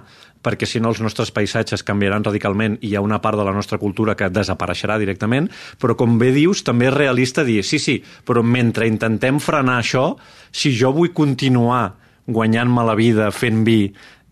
perquè 0.47 0.67
si 0.69 0.79
no 0.79 0.93
els 0.93 1.01
nostres 1.03 1.33
paisatges 1.35 1.83
canviaran 1.83 2.23
radicalment 2.23 2.77
i 2.79 2.91
hi 2.91 2.95
ha 2.95 3.03
una 3.03 3.19
part 3.19 3.39
de 3.39 3.43
la 3.43 3.51
nostra 3.55 3.79
cultura 3.81 4.15
que 4.15 4.29
desapareixerà 4.31 4.95
directament, 5.01 5.49
però 5.81 5.97
com 5.99 6.15
bé 6.21 6.31
dius, 6.35 6.63
també 6.63 6.87
és 6.87 6.95
realista 6.95 7.43
dir, 7.43 7.63
sí, 7.67 7.81
sí, 7.83 7.97
però 8.23 8.45
mentre 8.45 8.87
intentem 8.87 9.41
frenar 9.43 9.81
això, 9.81 10.11
si 10.53 10.71
jo 10.77 10.93
vull 10.95 11.11
continuar 11.17 11.97
guanyant-me 12.27 12.83
la 12.83 12.95
vida 12.95 13.31
fent 13.31 13.63
vi 13.67 13.81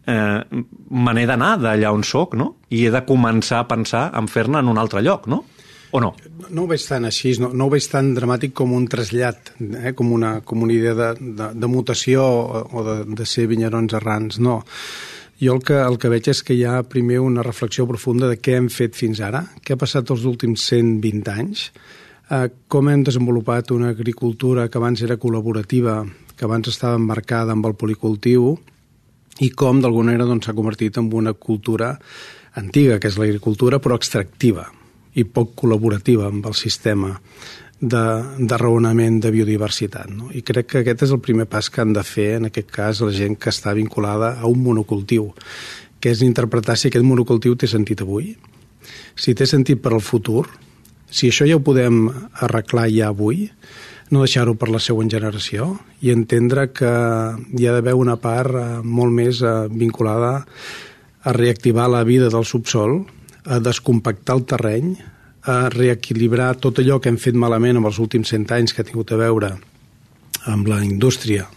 eh, 0.08 0.64
me 0.90 1.14
n'he 1.14 1.26
d'anar 1.30 1.56
d'allà 1.62 1.92
on 1.94 2.04
sóc, 2.04 2.36
no? 2.38 2.56
I 2.70 2.86
he 2.86 2.94
de 2.94 3.04
començar 3.08 3.64
a 3.64 3.68
pensar 3.70 4.08
en 4.18 4.30
fer-ne 4.32 4.62
en 4.62 4.72
un 4.72 4.82
altre 4.82 5.04
lloc, 5.06 5.28
no? 5.32 5.44
O 5.96 6.02
no? 6.04 6.12
No 6.52 6.66
ho 6.66 6.68
veig 6.68 6.84
tan 6.84 7.08
així, 7.08 7.36
no, 7.40 7.54
no 7.56 7.68
ho 7.68 7.72
veig 7.72 7.86
tan 7.88 8.10
dramàtic 8.18 8.52
com 8.58 8.74
un 8.76 8.88
trasllat, 8.92 9.54
eh? 9.62 9.94
com, 9.96 10.12
una, 10.12 10.40
com 10.44 10.66
una 10.66 10.74
idea 10.76 10.96
de, 10.98 11.12
de, 11.22 11.52
de 11.56 11.70
mutació 11.72 12.26
o 12.26 12.84
de, 12.84 12.96
de 13.16 13.28
ser 13.30 13.46
vinyarons 13.52 13.96
errants, 13.96 14.42
no. 14.44 14.62
Jo 15.40 15.56
el 15.56 15.64
que, 15.68 15.78
el 15.84 15.98
que 16.00 16.12
veig 16.12 16.30
és 16.32 16.42
que 16.48 16.56
hi 16.56 16.64
ha 16.68 16.82
primer 16.88 17.22
una 17.24 17.44
reflexió 17.44 17.88
profunda 17.88 18.28
de 18.32 18.40
què 18.40 18.58
hem 18.60 18.70
fet 18.72 18.96
fins 18.96 19.20
ara, 19.24 19.44
què 19.64 19.76
ha 19.76 19.80
passat 19.80 20.12
els 20.12 20.24
últims 20.28 20.64
120 20.68 21.32
anys, 21.32 21.66
eh, 22.32 22.48
com 22.72 22.92
hem 22.92 23.04
desenvolupat 23.08 23.72
una 23.76 23.92
agricultura 23.96 24.70
que 24.70 24.80
abans 24.80 25.04
era 25.04 25.20
col·laborativa, 25.20 26.02
que 26.36 26.48
abans 26.48 26.72
estava 26.72 27.00
embarcada 27.00 27.56
amb 27.56 27.68
el 27.68 27.76
policultiu, 27.80 28.56
i 29.44 29.52
com 29.52 29.82
d'alguna 29.84 30.12
manera 30.12 30.28
doncs, 30.30 30.46
s'ha 30.46 30.54
doncs, 30.54 30.62
convertit 30.62 30.98
en 31.02 31.12
una 31.14 31.34
cultura 31.34 31.96
antiga, 32.56 33.00
que 33.00 33.12
és 33.12 33.18
l'agricultura, 33.20 33.82
però 33.84 33.98
extractiva 34.00 34.70
i 35.16 35.24
poc 35.24 35.54
col·laborativa 35.60 36.28
amb 36.28 36.46
el 36.48 36.56
sistema 36.56 37.14
de, 37.80 38.04
de 38.40 38.58
raonament 38.58 39.20
de 39.24 39.32
biodiversitat. 39.32 40.10
No? 40.12 40.30
I 40.32 40.42
crec 40.46 40.72
que 40.72 40.82
aquest 40.84 41.06
és 41.08 41.16
el 41.16 41.22
primer 41.24 41.48
pas 41.52 41.70
que 41.70 41.84
han 41.84 41.94
de 41.96 42.04
fer, 42.04 42.36
en 42.40 42.50
aquest 42.50 42.72
cas, 42.72 43.02
la 43.04 43.16
gent 43.16 43.38
que 43.40 43.52
està 43.52 43.76
vinculada 43.76 44.36
a 44.40 44.52
un 44.52 44.62
monocultiu, 44.64 45.32
que 46.00 46.12
és 46.12 46.24
interpretar 46.24 46.78
si 46.78 46.90
aquest 46.90 47.06
monocultiu 47.06 47.56
té 47.60 47.68
sentit 47.68 48.04
avui, 48.04 48.36
si 49.16 49.34
té 49.36 49.48
sentit 49.50 49.82
per 49.82 49.96
al 49.96 50.04
futur, 50.04 50.46
si 51.10 51.30
això 51.32 51.48
ja 51.48 51.58
ho 51.58 51.64
podem 51.64 52.08
arreglar 52.46 52.88
ja 52.92 53.12
avui, 53.12 53.50
no 54.12 54.22
deixar-ho 54.22 54.54
per 54.60 54.70
la 54.70 54.82
següent 54.84 55.10
generació 55.10 55.72
i 56.06 56.12
entendre 56.14 56.68
que 56.76 56.92
hi 57.58 57.66
ha 57.66 57.74
d'haver 57.74 57.96
una 57.98 58.18
part 58.22 58.60
eh, 58.60 58.66
molt 58.84 59.14
més 59.16 59.42
eh, 59.42 59.56
vinculada 59.72 60.38
a 61.26 61.34
reactivar 61.34 61.88
la 61.90 62.04
vida 62.06 62.30
del 62.30 62.46
subsol, 62.46 63.00
a 63.46 63.58
descompactar 63.60 64.36
el 64.38 64.44
terreny, 64.46 64.92
a 65.46 65.70
reequilibrar 65.74 66.56
tot 66.62 66.82
allò 66.82 67.00
que 67.02 67.10
hem 67.10 67.18
fet 67.22 67.38
malament 67.38 67.80
en 67.80 67.86
els 67.86 67.98
últims 68.02 68.30
100 68.34 68.54
anys 68.54 68.74
que 68.74 68.84
ha 68.84 68.88
tingut 68.88 69.14
a 69.14 69.20
veure 69.22 69.52
amb 70.50 70.70
la 70.70 70.84
indústria, 70.86 71.48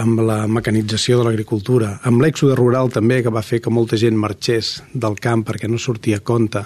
amb 0.00 0.20
la 0.26 0.42
mecanització 0.50 1.20
de 1.20 1.28
l'agricultura, 1.28 1.94
amb 2.04 2.20
l'èxode 2.20 2.56
rural 2.58 2.92
també, 2.92 3.22
que 3.22 3.32
va 3.32 3.44
fer 3.44 3.62
que 3.64 3.72
molta 3.72 3.96
gent 4.00 4.16
marxés 4.20 4.82
del 4.92 5.16
camp 5.16 5.46
perquè 5.48 5.70
no 5.70 5.80
sortia 5.80 6.20
a 6.20 6.24
compte, 6.24 6.64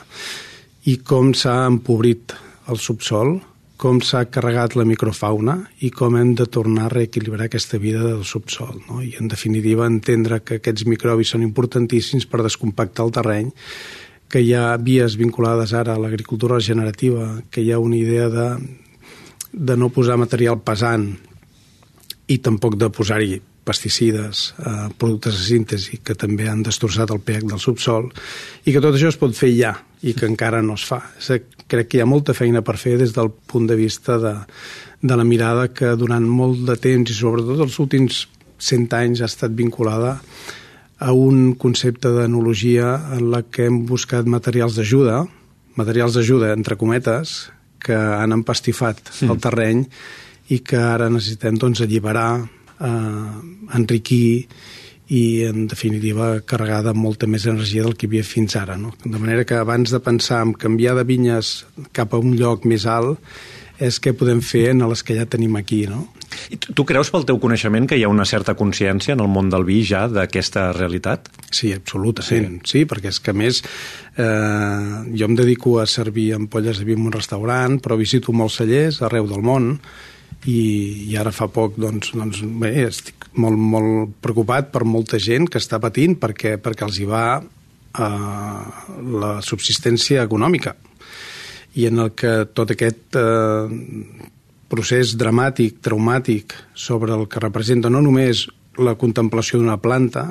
i 0.91 0.99
com 1.07 1.31
s'ha 1.35 1.61
empobrit 1.69 2.35
el 2.69 2.83
subsol, 2.83 3.37
com 3.79 4.01
s'ha 4.03 4.25
carregat 4.27 4.75
la 4.75 4.85
microfauna 4.89 5.55
i 5.87 5.93
com 5.95 6.17
hem 6.19 6.33
de 6.39 6.49
tornar 6.51 6.89
a 6.89 6.93
reequilibrar 6.93 7.47
aquesta 7.47 7.79
vida 7.79 8.03
del 8.03 8.25
subsol. 8.27 8.81
No? 8.89 8.99
I, 9.03 9.15
en 9.21 9.31
definitiva, 9.31 9.87
entendre 9.87 10.41
que 10.43 10.59
aquests 10.59 10.89
microbis 10.91 11.31
són 11.35 11.47
importantíssims 11.47 12.27
per 12.27 12.43
descompactar 12.43 13.07
el 13.07 13.15
terreny 13.15 13.53
que 14.29 14.43
hi 14.45 14.51
ha 14.53 14.77
vies 14.83 15.17
vinculades 15.17 15.73
ara 15.73 15.95
a 15.95 16.03
l'agricultura 16.03 16.59
regenerativa, 16.59 17.39
que 17.51 17.63
hi 17.63 17.71
ha 17.73 17.79
una 17.81 17.97
idea 17.97 18.29
de, 18.29 18.49
de 19.53 19.77
no 19.79 19.89
posar 19.95 20.19
material 20.21 20.59
pesant 20.61 21.09
i 22.29 22.37
tampoc 22.45 22.77
de 22.77 22.91
posar-hi 22.93 23.39
pesticides, 23.69 24.55
eh, 24.59 24.89
productes 24.99 25.37
de 25.37 25.45
síntesi 25.45 26.01
que 26.01 26.17
també 26.17 26.49
han 26.49 26.65
destrossat 26.65 27.13
el 27.13 27.21
pH 27.21 27.53
del 27.53 27.63
subsol 27.63 28.09
i 28.65 28.73
que 28.73 28.83
tot 28.83 28.97
això 28.97 29.13
es 29.13 29.21
pot 29.21 29.37
fer 29.37 29.53
ja 29.57 29.75
i 30.03 30.15
que 30.17 30.29
encara 30.31 30.63
no 30.63 30.79
es 30.79 30.87
fa. 30.89 31.03
Crec 31.69 31.91
que 31.91 31.99
hi 31.99 32.03
ha 32.03 32.09
molta 32.09 32.33
feina 32.33 32.63
per 32.65 32.79
fer 32.81 32.97
des 33.01 33.13
del 33.13 33.29
punt 33.31 33.67
de 33.69 33.77
vista 33.77 34.17
de, 34.23 34.35
de 35.03 35.17
la 35.19 35.27
mirada 35.27 35.69
que 35.69 35.93
durant 36.01 36.25
molt 36.25 36.65
de 36.69 36.79
temps 36.81 37.11
i 37.11 37.17
sobretot 37.17 37.61
els 37.67 37.79
últims 37.83 38.27
100 38.59 38.95
anys 38.99 39.23
ha 39.23 39.29
estat 39.31 39.55
vinculada 39.55 40.19
a 40.99 41.13
un 41.15 41.55
concepte 41.55 42.11
d'enologia 42.11 42.97
en 43.15 43.29
la 43.31 43.45
que 43.47 43.69
hem 43.69 43.85
buscat 43.87 44.27
materials 44.27 44.75
d'ajuda, 44.79 45.23
materials 45.79 46.17
d'ajuda 46.17 46.51
entre 46.57 46.77
cometes, 46.77 47.53
que 47.79 47.95
han 47.95 48.35
empastifat 48.35 48.99
sí. 49.13 49.29
el 49.31 49.39
terreny 49.39 49.85
i 50.51 50.59
que 50.67 50.81
ara 50.81 51.07
necessitem 51.13 51.59
doncs, 51.61 51.85
alliberar, 51.85 52.49
eh, 52.81 53.77
enriquir 53.79 54.49
i, 55.09 55.45
en 55.49 55.67
definitiva, 55.69 56.35
carregar 56.45 56.83
de 56.85 56.93
molta 56.93 57.27
més 57.27 57.47
energia 57.49 57.85
del 57.87 57.97
que 57.97 58.07
hi 58.07 58.11
havia 58.11 58.27
fins 58.29 58.57
ara. 58.61 58.77
No? 58.77 58.93
De 59.05 59.17
manera 59.17 59.47
que 59.49 59.57
abans 59.57 59.95
de 59.95 60.01
pensar 60.05 60.43
en 60.45 60.53
canviar 60.53 60.99
de 60.99 61.07
vinyes 61.09 61.65
cap 61.97 62.13
a 62.13 62.21
un 62.21 62.37
lloc 62.37 62.69
més 62.69 62.85
alt, 62.87 63.17
és 63.79 64.01
què 64.03 64.13
podem 64.19 64.41
fer 64.43 64.73
en 64.73 64.83
les 64.91 65.05
que 65.07 65.17
ja 65.17 65.27
tenim 65.31 65.57
aquí, 65.57 65.85
no? 65.87 66.09
I 66.53 66.59
tu 66.59 66.85
creus 66.85 67.09
pel 67.15 67.25
teu 67.29 67.39
coneixement 67.41 67.87
que 67.89 67.97
hi 67.97 68.05
ha 68.05 68.11
una 68.11 68.27
certa 68.29 68.55
consciència 68.59 69.15
en 69.15 69.23
el 69.25 69.31
món 69.33 69.49
del 69.53 69.65
vi 69.65 69.79
ja 69.87 70.05
d'aquesta 70.13 70.69
realitat? 70.77 71.31
Sí, 71.51 71.71
absolutament, 71.73 72.61
sí. 72.65 72.83
sí, 72.83 72.85
perquè 72.91 73.13
és 73.15 73.21
que 73.23 73.33
a 73.33 73.39
més 73.39 73.63
eh, 73.63 75.09
jo 75.15 75.29
em 75.31 75.39
dedico 75.39 75.79
a 75.81 75.87
servir 75.89 76.33
ampolles 76.37 76.83
de 76.83 76.89
vi 76.89 76.99
en 76.99 77.07
un 77.09 77.15
restaurant, 77.15 77.79
però 77.81 77.97
visito 77.97 78.35
molts 78.35 78.61
cellers 78.61 79.01
arreu 79.07 79.31
del 79.31 79.47
món 79.47 79.77
i, 80.47 80.61
i 81.11 81.17
ara 81.19 81.33
fa 81.35 81.49
poc 81.51 81.79
doncs, 81.81 82.13
doncs 82.15 82.43
bé, 82.61 82.73
estic 82.87 83.29
molt, 83.41 83.59
molt 83.59 84.15
preocupat 84.23 84.71
per 84.75 84.85
molta 84.87 85.19
gent 85.19 85.49
que 85.51 85.61
està 85.61 85.81
patint 85.83 86.17
perquè, 86.21 86.57
perquè 86.63 86.87
els 86.87 86.99
hi 87.01 87.09
va 87.09 87.25
eh, 87.41 88.63
la 89.23 89.33
subsistència 89.43 90.23
econòmica. 90.23 90.77
I 91.79 91.89
en 91.91 92.05
el 92.05 92.15
que 92.19 92.45
tot 92.55 92.73
aquest 92.75 93.19
eh, 93.19 93.75
procés 94.71 95.17
dramàtic, 95.19 95.81
traumàtic, 95.85 96.55
sobre 96.75 97.15
el 97.17 97.27
que 97.31 97.43
representa 97.43 97.91
no 97.91 98.03
només 98.05 98.47
la 98.79 98.95
contemplació 98.99 99.59
d'una 99.59 99.81
planta, 99.83 100.29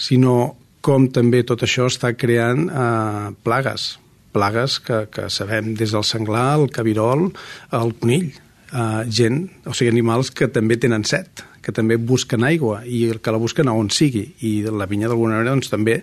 sinó 0.00 0.54
com 0.82 1.06
també 1.14 1.42
tot 1.46 1.62
això 1.62 1.86
està 1.90 2.14
creant 2.18 2.66
eh, 2.68 3.28
plagues, 3.44 3.96
plagues 4.32 4.78
que, 4.82 5.04
que 5.12 5.28
sabem 5.30 5.74
des 5.78 5.92
del 5.92 6.06
senglar, 6.08 6.56
el 6.58 6.72
cabirol, 6.72 7.28
el 7.76 7.94
conill, 8.00 8.32
eh, 8.72 9.04
gent, 9.08 9.44
o 9.66 9.74
sigui, 9.76 9.92
animals 9.92 10.32
que 10.34 10.48
també 10.52 10.78
tenen 10.80 11.04
set, 11.08 11.44
que 11.62 11.74
també 11.74 11.96
busquen 11.96 12.44
aigua 12.44 12.82
i 12.84 13.04
que 13.22 13.34
la 13.34 13.40
busquen 13.40 13.70
on 13.70 13.92
sigui. 13.94 14.26
I 14.42 14.62
la 14.66 14.88
vinya 14.90 15.10
d'alguna 15.10 15.38
manera 15.38 15.54
doncs, 15.54 15.70
també, 15.70 16.00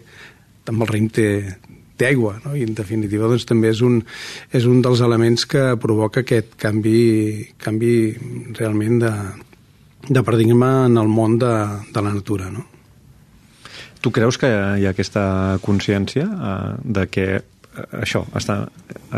també 0.68 0.86
el 0.86 0.94
raïm 0.94 1.10
té, 1.14 1.28
té 2.00 2.08
aigua, 2.14 2.38
no? 2.46 2.56
i 2.56 2.64
en 2.64 2.74
definitiva 2.78 3.28
doncs, 3.28 3.46
també 3.50 3.74
és 3.74 3.84
un, 3.86 4.00
és 4.56 4.66
un 4.70 4.82
dels 4.86 5.04
elements 5.06 5.46
que 5.50 5.66
provoca 5.82 6.24
aquest 6.24 6.56
canvi, 6.62 7.52
canvi 7.60 7.94
realment 8.56 9.00
de, 9.04 9.14
de 10.08 10.24
paradigma 10.24 10.88
en 10.88 10.98
el 11.02 11.12
món 11.12 11.38
de, 11.42 11.54
de 11.92 12.06
la 12.06 12.14
natura. 12.16 12.50
No? 12.54 12.66
Tu 14.00 14.12
creus 14.16 14.40
que 14.40 14.48
hi 14.50 14.88
ha 14.88 14.94
aquesta 14.96 15.60
consciència 15.66 16.24
eh, 16.24 16.76
de 16.84 17.08
que 17.12 17.28
això, 18.02 18.24
està, 18.38 18.64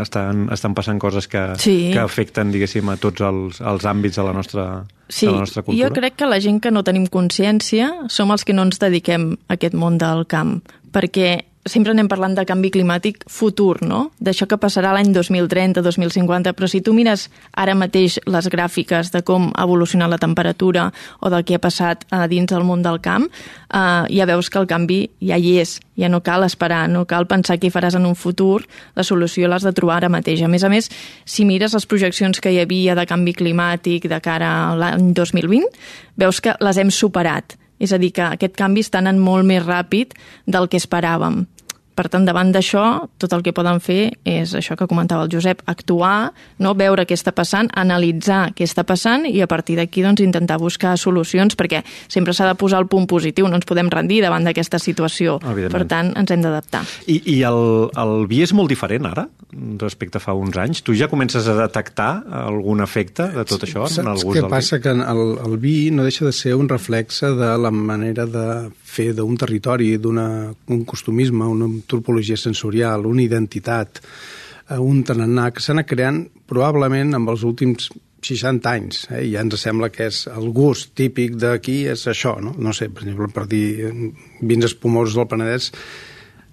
estan, 0.00 0.46
estan 0.54 0.74
passant 0.76 0.98
coses 1.02 1.28
que, 1.30 1.42
sí. 1.62 1.76
que 1.92 2.02
afecten, 2.02 2.52
diguéssim, 2.54 2.88
a 2.92 2.98
tots 3.00 3.24
els, 3.24 3.60
els 3.60 3.86
àmbits 3.88 4.18
de 4.18 4.26
la 4.26 4.34
nostra, 4.36 4.66
sí, 5.08 5.26
de 5.26 5.32
la 5.32 5.44
nostra 5.44 5.64
cultura? 5.64 5.88
jo 5.88 5.94
crec 5.96 6.18
que 6.20 6.28
la 6.28 6.40
gent 6.42 6.60
que 6.62 6.72
no 6.74 6.84
tenim 6.86 7.06
consciència 7.10 7.90
som 8.12 8.32
els 8.34 8.44
que 8.44 8.56
no 8.56 8.66
ens 8.68 8.82
dediquem 8.82 9.32
a 9.48 9.56
aquest 9.56 9.76
món 9.78 9.98
del 10.00 10.26
camp, 10.30 10.60
perquè 10.92 11.40
sempre 11.64 11.92
anem 11.94 12.08
parlant 12.10 12.34
de 12.34 12.42
canvi 12.46 12.72
climàtic 12.74 13.22
futur, 13.30 13.76
no? 13.86 14.08
D'això 14.18 14.48
que 14.50 14.58
passarà 14.58 14.90
l'any 14.96 15.12
2030, 15.14 15.82
2050, 15.84 16.52
però 16.58 16.68
si 16.68 16.80
tu 16.82 16.94
mires 16.96 17.28
ara 17.54 17.76
mateix 17.78 18.18
les 18.26 18.48
gràfiques 18.50 19.12
de 19.14 19.22
com 19.22 19.50
ha 19.54 19.66
evolucionat 19.68 20.10
la 20.10 20.18
temperatura 20.18 20.88
o 21.20 21.30
del 21.30 21.46
que 21.46 21.54
ha 21.54 21.62
passat 21.62 22.02
a 22.10 22.26
dins 22.26 22.50
del 22.50 22.66
món 22.66 22.82
del 22.82 22.98
camp, 23.00 23.28
eh, 23.30 24.02
ja 24.10 24.26
veus 24.26 24.50
que 24.50 24.58
el 24.58 24.66
canvi 24.66 25.00
ja 25.22 25.38
hi 25.38 25.56
és, 25.62 25.78
ja 25.94 26.10
no 26.10 26.22
cal 26.26 26.42
esperar, 26.48 26.88
no 26.90 27.06
cal 27.06 27.28
pensar 27.30 27.60
què 27.62 27.70
faràs 27.70 27.94
en 27.94 28.10
un 28.10 28.18
futur, 28.18 28.64
la 28.96 29.06
solució 29.06 29.46
l'has 29.46 29.62
de 29.62 29.72
trobar 29.72 30.00
ara 30.00 30.10
mateix. 30.10 30.42
A 30.42 30.50
més 30.50 30.64
a 30.64 30.68
més, 30.72 30.90
si 31.24 31.46
mires 31.46 31.74
les 31.78 31.86
projeccions 31.86 32.40
que 32.40 32.50
hi 32.50 32.58
havia 32.58 32.98
de 32.98 33.06
canvi 33.06 33.38
climàtic 33.38 34.10
de 34.10 34.20
cara 34.20 34.72
a 34.72 34.74
l'any 34.74 35.12
2020, 35.14 35.70
veus 36.18 36.40
que 36.42 36.58
les 36.58 36.78
hem 36.78 36.90
superat 36.90 37.54
és 37.82 37.90
a 37.90 37.98
dir, 37.98 38.12
que 38.14 38.22
aquest 38.22 38.54
canvi 38.54 38.84
està 38.84 39.00
anant 39.02 39.18
molt 39.18 39.46
més 39.48 39.64
ràpid 39.64 40.14
del 40.46 40.68
que 40.70 40.78
esperàvem. 40.78 41.42
Per 41.94 42.06
tant, 42.08 42.24
davant 42.28 42.52
d'això, 42.54 42.84
tot 43.20 43.32
el 43.36 43.44
que 43.44 43.54
poden 43.56 43.80
fer 43.84 44.12
és 44.28 44.54
això 44.56 44.76
que 44.78 44.88
comentava 44.90 45.26
el 45.26 45.32
Josep, 45.32 45.62
actuar, 45.70 46.32
no 46.62 46.74
veure 46.78 47.04
què 47.08 47.16
està 47.18 47.34
passant, 47.36 47.68
analitzar 47.78 48.52
què 48.56 48.66
està 48.68 48.86
passant 48.88 49.26
i 49.28 49.42
a 49.44 49.48
partir 49.50 49.76
d'aquí 49.80 50.04
doncs, 50.04 50.22
intentar 50.24 50.58
buscar 50.62 50.96
solucions 51.00 51.56
perquè 51.58 51.82
sempre 52.08 52.34
s'ha 52.36 52.48
de 52.48 52.56
posar 52.58 52.80
el 52.82 52.88
punt 52.92 53.08
positiu, 53.10 53.48
no 53.48 53.60
ens 53.60 53.68
podem 53.68 53.90
rendir 53.92 54.22
davant 54.24 54.44
d'aquesta 54.48 54.80
situació. 54.82 55.38
Per 55.42 55.84
tant, 55.90 56.14
ens 56.18 56.32
hem 56.32 56.44
d'adaptar. 56.44 56.84
I, 57.06 57.20
I 57.36 57.38
el, 57.48 57.62
el 57.98 58.26
vi 58.30 58.42
és 58.46 58.54
molt 58.56 58.72
diferent 58.72 59.08
ara 59.10 59.28
respecte 59.52 60.16
a 60.16 60.22
fa 60.22 60.32
uns 60.32 60.56
anys? 60.56 60.80
Tu 60.84 60.94
ja 60.96 61.08
comences 61.12 61.46
a 61.48 61.54
detectar 61.58 62.22
algun 62.42 62.80
efecte 62.84 63.28
de 63.34 63.44
tot 63.48 63.66
això? 63.66 63.84
Saps 63.84 64.00
en 64.00 64.08
el 64.12 64.22
gust 64.22 64.38
què 64.38 64.48
passa? 64.48 64.78
Vi? 64.78 64.84
Que 64.84 64.94
el, 64.96 65.22
el 65.44 65.56
vi 65.60 65.76
no 65.92 66.06
deixa 66.06 66.24
de 66.24 66.32
ser 66.32 66.54
un 66.56 66.70
reflexe 66.70 67.34
de 67.36 67.50
la 67.60 67.70
manera 67.70 68.26
de 68.26 68.46
fer 68.92 69.12
d'un 69.16 69.36
territori, 69.40 69.96
d'un 70.00 70.84
costumisme, 70.88 71.48
una 71.48 71.68
antropologia 71.82 72.38
sensorial, 72.40 73.06
una 73.06 73.24
identitat, 73.24 74.00
eh, 74.68 74.78
un 74.78 75.02
tarannà 75.04 75.50
que 75.52 75.62
s'ha 75.62 75.74
anat 75.76 75.90
creant 75.90 76.24
probablement 76.48 77.18
amb 77.18 77.34
els 77.34 77.44
últims 77.48 77.90
60 78.22 78.70
anys, 78.70 79.02
eh? 79.10 79.24
ja 79.32 79.42
ens 79.42 79.58
sembla 79.58 79.90
que 79.90 80.06
és 80.06 80.24
el 80.30 80.52
gust 80.54 80.94
típic 80.98 81.34
d'aquí 81.42 81.82
és 81.90 82.06
això, 82.06 82.36
no? 82.40 82.54
No 82.58 82.72
sé, 82.76 82.88
per 82.88 83.02
exemple, 83.04 83.28
per 83.34 83.48
dir 83.50 83.66
eh, 83.88 83.92
vins 84.40 84.70
espumosos 84.70 85.18
del 85.18 85.28
Penedès 85.30 85.72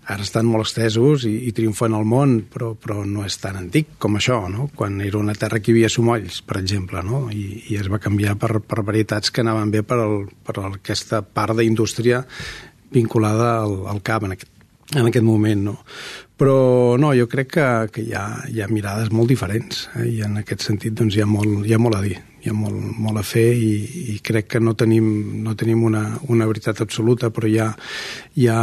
ara 0.10 0.26
estan 0.26 0.48
molt 0.50 0.66
estesos 0.66 1.28
i, 1.30 1.36
i 1.46 1.52
triomfen 1.54 1.94
al 1.94 2.08
món, 2.10 2.40
però, 2.50 2.72
però 2.74 3.04
no 3.06 3.22
és 3.28 3.38
tan 3.38 3.60
antic 3.60 3.94
com 4.02 4.18
això, 4.18 4.40
no? 4.50 4.66
quan 4.76 4.98
era 5.06 5.20
una 5.20 5.36
terra 5.38 5.60
que 5.62 5.70
hi 5.70 5.76
havia 5.76 5.92
somolls, 5.94 6.42
per 6.42 6.58
exemple, 6.58 7.04
no? 7.06 7.28
I, 7.30 7.62
i 7.70 7.78
es 7.78 7.92
va 7.94 8.02
canviar 8.02 8.34
per, 8.42 8.56
per 8.66 8.82
varietats 8.88 9.30
que 9.30 9.46
anaven 9.46 9.70
bé 9.76 9.84
per, 9.86 10.00
el, 10.02 10.24
per 10.46 10.58
aquesta 10.64 11.22
part 11.22 11.54
d'indústria 11.60 12.24
vinculada 12.90 13.60
al, 13.60 13.84
al 13.94 14.02
CAP 14.02 14.26
en 14.26 14.34
aquest, 14.34 14.59
en 14.96 15.06
aquest 15.06 15.26
moment. 15.26 15.68
No? 15.70 15.76
Però 16.40 16.96
no, 16.98 17.12
jo 17.18 17.28
crec 17.28 17.52
que, 17.58 17.68
que 17.94 18.06
hi, 18.06 18.14
ha, 18.16 18.26
hi 18.48 18.62
ha 18.64 18.70
mirades 18.72 19.12
molt 19.12 19.28
diferents 19.32 19.88
eh? 20.00 20.08
i 20.08 20.22
en 20.24 20.40
aquest 20.40 20.64
sentit 20.70 20.96
doncs, 20.96 21.18
hi, 21.18 21.24
ha 21.26 21.28
molt, 21.28 21.66
hi 21.68 21.76
ha 21.76 21.82
molt 21.82 22.00
a 22.00 22.02
dir, 22.06 22.16
hi 22.40 22.52
ha 22.52 22.56
molt, 22.56 22.80
molt 22.96 23.20
a 23.20 23.26
fer 23.28 23.50
i, 23.60 23.74
i 24.14 24.18
crec 24.24 24.48
que 24.54 24.62
no 24.64 24.74
tenim, 24.80 25.10
no 25.44 25.58
tenim 25.60 25.84
una, 25.84 26.06
una 26.32 26.48
veritat 26.48 26.80
absoluta, 26.86 27.28
però 27.36 27.52
hi 27.52 27.60
ha, 27.60 27.68
hi 28.40 28.48
ha 28.48 28.62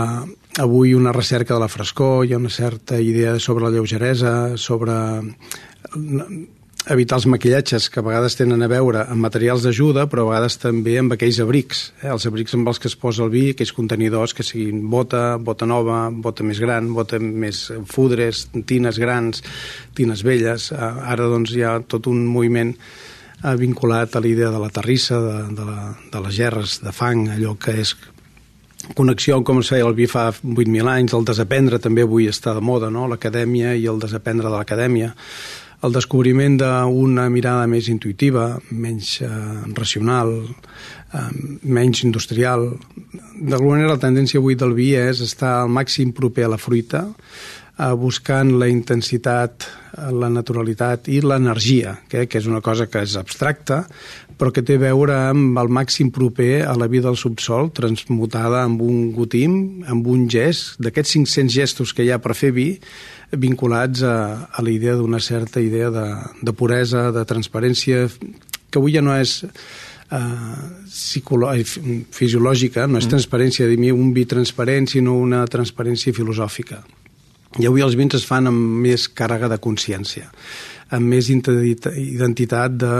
avui 0.65 0.97
una 0.97 1.13
recerca 1.13 1.53
de 1.53 1.61
la 1.61 1.69
frescor, 1.69 2.25
hi 2.25 2.33
ha 2.33 2.41
una 2.41 2.53
certa 2.53 3.01
idea 3.01 3.37
sobre 3.39 3.69
la 3.69 3.75
lleugeresa, 3.77 4.57
sobre 4.57 4.97
evitar 6.91 7.19
els 7.19 7.27
maquillatges 7.27 7.89
que 7.91 7.99
a 7.99 8.05
vegades 8.07 8.37
tenen 8.39 8.63
a 8.63 8.69
veure 8.71 9.03
amb 9.11 9.25
materials 9.25 9.65
d'ajuda, 9.67 10.07
però 10.11 10.23
a 10.25 10.31
vegades 10.31 10.59
també 10.63 10.95
amb 11.01 11.17
aquells 11.17 11.41
abrics, 11.43 11.83
eh? 12.03 12.13
els 12.13 12.27
abrics 12.31 12.55
amb 12.55 12.71
els 12.71 12.79
que 12.83 12.87
es 12.91 12.97
posa 13.01 13.25
el 13.25 13.33
vi, 13.33 13.49
aquells 13.51 13.75
contenidors 13.75 14.35
que 14.37 14.47
siguin 14.47 14.85
bota, 14.91 15.37
bota 15.43 15.67
nova, 15.67 16.07
bota 16.11 16.47
més 16.47 16.63
gran, 16.63 16.93
bota 16.95 17.19
més 17.19 17.67
fudres, 17.91 18.47
tines 18.71 19.01
grans, 19.03 19.43
tines 19.99 20.23
velles. 20.27 20.71
Eh, 20.71 20.93
ara 21.11 21.27
doncs 21.33 21.57
hi 21.57 21.67
ha 21.67 21.81
tot 21.83 22.07
un 22.13 22.23
moviment 22.31 22.71
eh, 22.77 23.57
vinculat 23.59 24.15
a 24.15 24.23
l'idea 24.23 24.53
de 24.55 24.63
la 24.63 24.71
terrissa, 24.71 25.19
de, 25.21 25.37
de, 25.59 25.67
la, 25.67 25.91
de 26.13 26.23
les 26.29 26.39
gerres 26.39 26.79
de 26.87 26.95
fang, 26.95 27.27
allò 27.35 27.57
que 27.59 27.81
és 27.83 27.97
connexió 28.95 29.41
com 29.43 29.59
es 29.59 29.73
feia 29.73 29.87
el 29.89 29.97
vi 29.99 30.07
fa 30.07 30.29
8.000 30.31 30.87
anys, 30.93 31.19
el 31.19 31.27
desaprendre 31.27 31.83
també 31.83 32.07
avui 32.07 32.31
està 32.31 32.55
de 32.55 32.63
moda, 32.63 32.95
no? 32.95 33.09
l'acadèmia 33.11 33.75
i 33.75 33.89
el 33.91 33.99
desaprendre 33.99 34.53
de 34.53 34.55
l'acadèmia 34.55 35.15
el 35.87 35.95
descobriment 35.95 36.59
d'una 36.61 37.29
mirada 37.33 37.67
més 37.71 37.89
intuïtiva, 37.93 38.49
menys 38.71 39.21
eh, 39.25 39.31
racional, 39.77 40.33
eh, 41.15 41.29
menys 41.63 42.03
industrial. 42.07 42.69
D'alguna 43.37 43.77
manera, 43.77 43.95
la 43.95 44.03
tendència 44.03 44.43
avui 44.43 44.59
del 44.59 44.75
vi 44.77 44.93
és 44.99 45.23
estar 45.25 45.61
al 45.63 45.73
màxim 45.73 46.13
proper 46.17 46.47
a 46.47 46.53
la 46.57 46.61
fruita, 46.61 47.07
eh, 47.79 47.93
buscant 47.99 48.55
la 48.61 48.69
intensitat, 48.73 49.67
la 50.13 50.29
naturalitat 50.29 51.09
i 51.09 51.21
l'energia, 51.25 51.97
que, 52.09 52.27
que 52.29 52.41
és 52.41 52.49
una 52.51 52.61
cosa 52.65 52.87
que 52.91 53.03
és 53.05 53.17
abstracta, 53.17 53.85
però 54.37 54.53
que 54.53 54.63
té 54.67 54.77
a 54.77 54.83
veure 54.83 55.15
amb 55.31 55.57
el 55.61 55.71
màxim 55.73 56.11
proper 56.13 56.67
a 56.69 56.75
la 56.77 56.89
vida 56.93 57.09
del 57.09 57.17
subsol, 57.17 57.71
transmutada 57.77 58.63
amb 58.67 58.83
un 58.85 59.13
gotim, 59.17 59.85
amb 59.89 60.07
un 60.13 60.27
gest, 60.29 60.77
d'aquests 60.83 61.17
500 61.17 61.55
gestos 61.55 61.95
que 61.97 62.05
hi 62.05 62.13
ha 62.13 62.21
per 62.21 62.37
fer 62.37 62.53
vi, 62.57 62.69
vinculats 63.33 64.05
a, 64.07 64.17
a 64.53 64.63
la 64.63 64.71
idea 64.71 64.95
d'una 64.97 65.21
certa 65.25 65.61
idea 65.61 65.91
de, 65.91 66.07
de 66.43 66.53
puresa, 66.53 67.11
de 67.17 67.25
transparència, 67.25 68.07
que 68.71 68.79
avui 68.79 68.93
ja 68.93 69.03
no 69.03 69.17
és 69.17 69.41
eh, 70.13 70.61
fisiològica, 72.13 72.87
no 72.87 73.01
és 73.01 73.07
mm. 73.09 73.15
transparència 73.17 73.67
de 73.71 73.81
mi 73.81 73.91
un 73.95 74.13
vi 74.13 74.27
transparent, 74.29 74.93
sinó 74.93 75.17
una 75.17 75.47
transparència 75.49 76.13
filosòfica. 76.15 76.85
I 77.61 77.69
avui 77.69 77.85
els 77.85 77.97
vins 77.97 78.17
es 78.19 78.27
fan 78.27 78.51
amb 78.51 78.83
més 78.85 79.07
càrrega 79.09 79.49
de 79.49 79.61
consciència, 79.63 80.29
amb 80.97 81.09
més 81.15 81.31
identitat 81.31 82.77
de, 82.83 82.97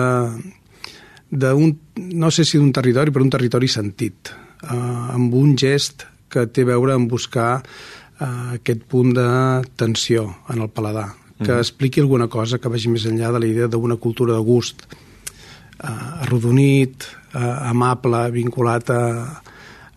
de 1.31 1.53
un, 1.53 1.75
no 1.97 2.31
sé 2.31 2.47
si 2.47 2.59
d'un 2.59 2.73
territori, 2.75 3.13
però 3.13 3.27
un 3.27 3.33
territori 3.35 3.69
sentit, 3.69 4.33
eh, 4.63 4.77
amb 5.17 5.35
un 5.35 5.57
gest 5.59 6.07
que 6.33 6.47
té 6.49 6.65
a 6.67 6.73
veure 6.73 6.97
amb 6.97 7.11
buscar 7.11 7.51
eh, 7.61 8.57
aquest 8.57 8.87
punt 8.91 9.13
de 9.17 9.29
tensió 9.77 10.29
en 10.53 10.63
el 10.63 10.71
paladar, 10.71 11.09
que 11.43 11.53
mm. 11.53 11.59
expliqui 11.59 12.01
alguna 12.01 12.31
cosa 12.33 12.59
que 12.59 12.73
vagi 12.73 12.93
més 12.93 13.07
enllà 13.11 13.35
de 13.35 13.43
la 13.43 13.51
idea 13.51 13.69
d'una 13.69 13.99
cultura 14.01 14.39
de 14.39 14.45
gust 14.47 14.87
eh, 14.87 16.23
arrodonit, 16.25 17.09
eh, 17.35 17.43
amable, 17.73 18.23
vinculat 18.35 18.91
a, 18.91 19.03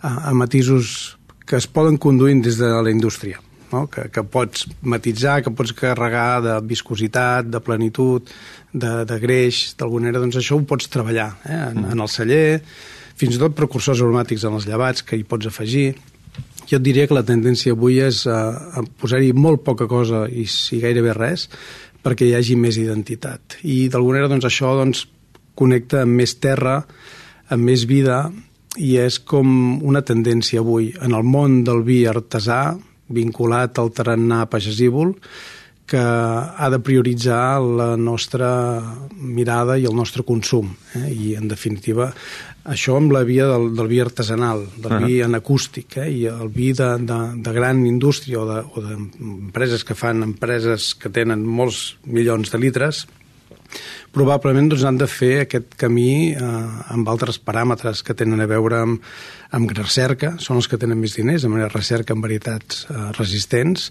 a, 0.01 0.09
a 0.29 0.33
matisos 0.33 1.15
que 1.45 1.57
es 1.57 1.65
poden 1.65 1.97
conduir 1.97 2.35
des 2.43 2.59
de 2.59 2.69
la 2.69 2.91
indústria. 2.91 3.39
No? 3.69 3.85
Que, 3.91 4.07
que 4.09 4.23
pots 4.25 4.65
matitzar, 4.81 5.39
que 5.45 5.53
pots 5.53 5.75
carregar 5.77 6.41
de 6.41 6.55
viscositat, 6.65 7.49
de 7.53 7.61
plenitud, 7.61 8.29
de, 8.73 8.93
de 9.05 9.17
greix, 9.21 9.75
d'alguna 9.77 10.07
manera, 10.07 10.23
doncs 10.23 10.39
això 10.41 10.57
ho 10.57 10.65
pots 10.65 10.89
treballar 10.89 11.31
eh? 11.43 11.59
en, 11.69 11.83
mm. 11.83 11.91
en 11.93 12.05
el 12.05 12.09
celler, 12.09 12.61
fins 13.19 13.35
i 13.35 13.41
tot 13.41 13.57
precursors 13.57 14.01
aromàtics 14.01 14.47
en 14.47 14.57
els 14.57 14.65
llevats 14.69 15.05
que 15.05 15.19
hi 15.19 15.27
pots 15.27 15.49
afegir 15.49 15.91
jo 16.69 16.77
et 16.77 16.85
diria 16.85 17.07
que 17.09 17.17
la 17.17 17.25
tendència 17.25 17.73
avui 17.73 17.97
és 18.03 18.23
a, 18.29 18.39
a 18.77 18.83
posar-hi 19.01 19.31
molt 19.33 19.63
poca 19.65 19.87
cosa 19.89 20.27
i 20.29 20.45
si 20.49 20.77
gairebé 20.83 21.15
res 21.17 21.47
perquè 22.05 22.27
hi 22.27 22.35
hagi 22.37 22.55
més 22.55 22.77
identitat. 22.79 23.57
I 23.65 23.89
d'alguna 23.91 24.19
manera 24.19 24.31
doncs, 24.31 24.45
això 24.47 24.75
doncs, 24.77 25.07
connecta 25.57 26.03
amb 26.05 26.15
més 26.21 26.35
terra, 26.39 26.77
amb 27.51 27.65
més 27.67 27.83
vida 27.89 28.21
i 28.77 28.93
és 29.01 29.17
com 29.19 29.81
una 29.83 30.03
tendència 30.05 30.61
avui 30.61 30.93
en 31.01 31.17
el 31.17 31.25
món 31.25 31.63
del 31.67 31.81
vi 31.87 32.03
artesà 32.07 32.77
vinculat 33.09 33.79
al 33.79 33.91
tarannà 33.95 34.45
pagesívol 34.49 35.15
que 35.89 35.97
ha 35.99 36.67
de 36.69 36.77
prioritzar 36.85 37.57
la 37.63 37.95
nostra 37.97 38.49
mirada 39.17 39.73
i 39.77 39.87
el 39.89 39.95
nostre 39.97 40.21
consum. 40.21 40.69
Eh? 40.93 41.07
I, 41.09 41.31
en 41.39 41.49
definitiva, 41.49 42.11
això 42.69 42.99
amb 42.99 43.13
la 43.15 43.23
via 43.25 43.47
del, 43.49 43.71
del 43.73 43.89
vi 43.89 44.01
artesanal, 44.03 44.67
del 44.75 44.91
uh 44.91 44.97
-huh. 44.99 45.07
vi 45.07 45.21
en 45.25 45.35
acústic, 45.35 45.97
eh? 45.97 46.09
i 46.11 46.25
el 46.29 46.49
vi 46.49 46.73
de, 46.73 46.89
de, 46.99 47.19
de 47.41 47.53
gran 47.53 47.85
indústria 47.85 48.39
o 48.39 48.45
d'empreses 48.81 49.81
de, 49.81 49.85
que 49.87 49.95
fan 49.95 50.21
empreses 50.21 50.93
que 50.93 51.09
tenen 51.09 51.43
molts 51.43 51.97
milions 52.05 52.51
de 52.51 52.59
litres, 52.59 53.07
probablement 54.15 54.69
doncs, 54.71 54.85
han 54.87 54.97
de 54.99 55.07
fer 55.09 55.43
aquest 55.43 55.75
camí 55.79 56.31
eh, 56.33 56.47
amb 56.93 57.09
altres 57.11 57.39
paràmetres 57.41 58.03
que 58.05 58.15
tenen 58.17 58.41
a 58.41 58.49
veure 58.49 58.81
amb, 58.85 59.05
amb 59.55 59.75
recerca, 59.77 60.35
són 60.41 60.59
els 60.61 60.69
que 60.69 60.79
tenen 60.81 60.99
més 60.99 61.17
diners, 61.17 61.45
amb 61.45 61.61
recerca 61.73 62.15
en 62.15 62.25
varietats 62.25 62.85
eh, 62.89 63.05
resistents, 63.19 63.89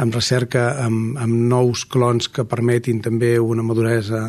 amb 0.00 0.16
recerca 0.16 0.66
amb, 0.86 1.18
amb 1.20 1.46
nous 1.52 1.84
clons 1.90 2.30
que 2.32 2.46
permetin 2.48 3.02
també 3.04 3.36
una 3.42 3.66
maduresa 3.66 4.28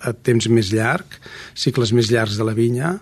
a 0.00 0.12
temps 0.14 0.46
més 0.48 0.70
llarg, 0.72 1.16
cicles 1.58 1.92
més 1.96 2.10
llargs 2.12 2.38
de 2.38 2.44
la 2.46 2.54
vinya, 2.56 2.94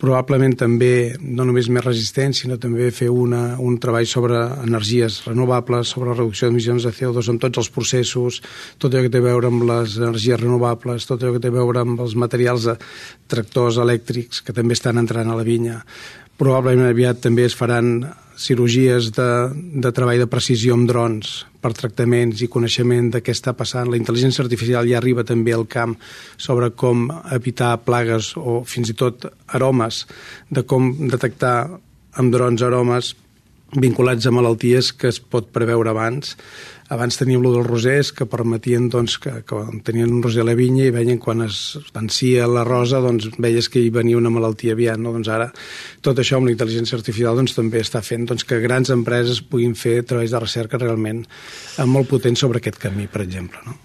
probablement 0.00 0.54
també 0.58 1.16
no 1.20 1.46
només 1.48 1.68
més 1.72 1.84
resistent, 1.84 2.34
sinó 2.36 2.58
també 2.62 2.90
fer 2.94 3.08
una, 3.10 3.56
un 3.62 3.78
treball 3.82 4.06
sobre 4.06 4.38
energies 4.64 5.22
renovables, 5.26 5.94
sobre 5.94 6.12
la 6.12 6.18
reducció 6.18 6.50
d'emissions 6.50 6.86
de 6.86 6.92
CO2 6.94 7.32
en 7.32 7.40
tots 7.42 7.62
els 7.64 7.72
processos, 7.72 8.42
tot 8.78 8.92
allò 8.92 9.06
que 9.06 9.14
té 9.14 9.22
a 9.22 9.28
veure 9.28 9.50
amb 9.50 9.66
les 9.68 9.96
energies 10.00 10.40
renovables, 10.42 11.08
tot 11.08 11.22
allò 11.22 11.36
que 11.36 11.42
té 11.42 11.52
a 11.52 11.56
veure 11.56 11.82
amb 11.82 12.04
els 12.04 12.14
materials 12.18 12.68
de 12.70 12.76
tractors 13.32 13.80
elèctrics 13.82 14.44
que 14.46 14.54
també 14.56 14.78
estan 14.78 15.02
entrant 15.02 15.32
a 15.32 15.38
la 15.38 15.46
vinya. 15.46 15.80
Probablement 16.36 16.90
aviat 16.90 17.22
també 17.24 17.46
es 17.48 17.56
faran 17.56 18.04
cirurgies 18.36 19.10
de, 19.16 19.28
de 19.52 19.92
treball 19.96 20.20
de 20.20 20.28
precisió 20.30 20.76
amb 20.76 20.88
drons 20.88 21.46
per 21.62 21.72
tractaments 21.74 22.42
i 22.44 22.50
coneixement 22.52 23.10
de 23.14 23.22
què 23.24 23.34
està 23.34 23.56
passant. 23.56 23.88
La 23.90 23.98
intel·ligència 23.98 24.44
artificial 24.44 24.88
ja 24.88 25.00
arriba 25.00 25.24
també 25.26 25.54
al 25.56 25.66
camp 25.66 25.96
sobre 26.36 26.70
com 26.70 27.08
evitar 27.34 27.74
plagues 27.86 28.34
o 28.36 28.60
fins 28.68 28.92
i 28.92 28.98
tot 28.98 29.26
aromes, 29.56 30.04
de 30.50 30.66
com 30.68 30.92
detectar 31.08 31.56
amb 32.16 32.32
drons 32.32 32.62
aromes 32.64 33.14
vinculats 33.74 34.26
a 34.26 34.30
malalties 34.30 34.92
que 34.94 35.10
es 35.10 35.18
pot 35.18 35.48
preveure 35.52 35.90
abans 35.90 36.36
abans 36.88 37.18
teníem 37.18 37.42
lo 37.42 37.52
dels 37.54 37.66
rosers 37.66 38.12
que 38.14 38.26
permetien 38.30 38.88
doncs, 38.92 39.18
que, 39.22 39.32
que 39.46 39.62
tenien 39.86 40.12
un 40.12 40.22
roser 40.24 40.44
a 40.44 40.48
la 40.48 40.56
vinya 40.58 40.86
i 40.86 40.94
veien 40.94 41.20
quan 41.22 41.42
es 41.46 41.78
vencia 41.94 42.46
la 42.50 42.64
rosa 42.66 43.00
doncs, 43.04 43.30
veies 43.42 43.70
que 43.72 43.82
hi 43.82 43.90
venia 43.94 44.18
una 44.18 44.32
malaltia 44.32 44.76
aviat. 44.76 45.00
No? 45.02 45.14
Doncs 45.16 45.30
ara 45.32 45.50
tot 46.04 46.18
això 46.22 46.40
amb 46.40 46.50
la 46.50 46.54
intel·ligència 46.54 46.98
artificial 46.98 47.38
doncs, 47.38 47.56
també 47.56 47.82
està 47.82 48.02
fent 48.06 48.28
doncs, 48.30 48.46
que 48.46 48.60
grans 48.62 48.92
empreses 48.94 49.42
puguin 49.42 49.74
fer 49.78 50.00
treballs 50.06 50.34
de 50.34 50.42
recerca 50.42 50.82
realment 50.82 51.24
molt 51.86 52.10
potents 52.10 52.46
sobre 52.46 52.62
aquest 52.62 52.78
camí, 52.82 53.10
per 53.10 53.26
exemple. 53.26 53.62
No? 53.66 53.78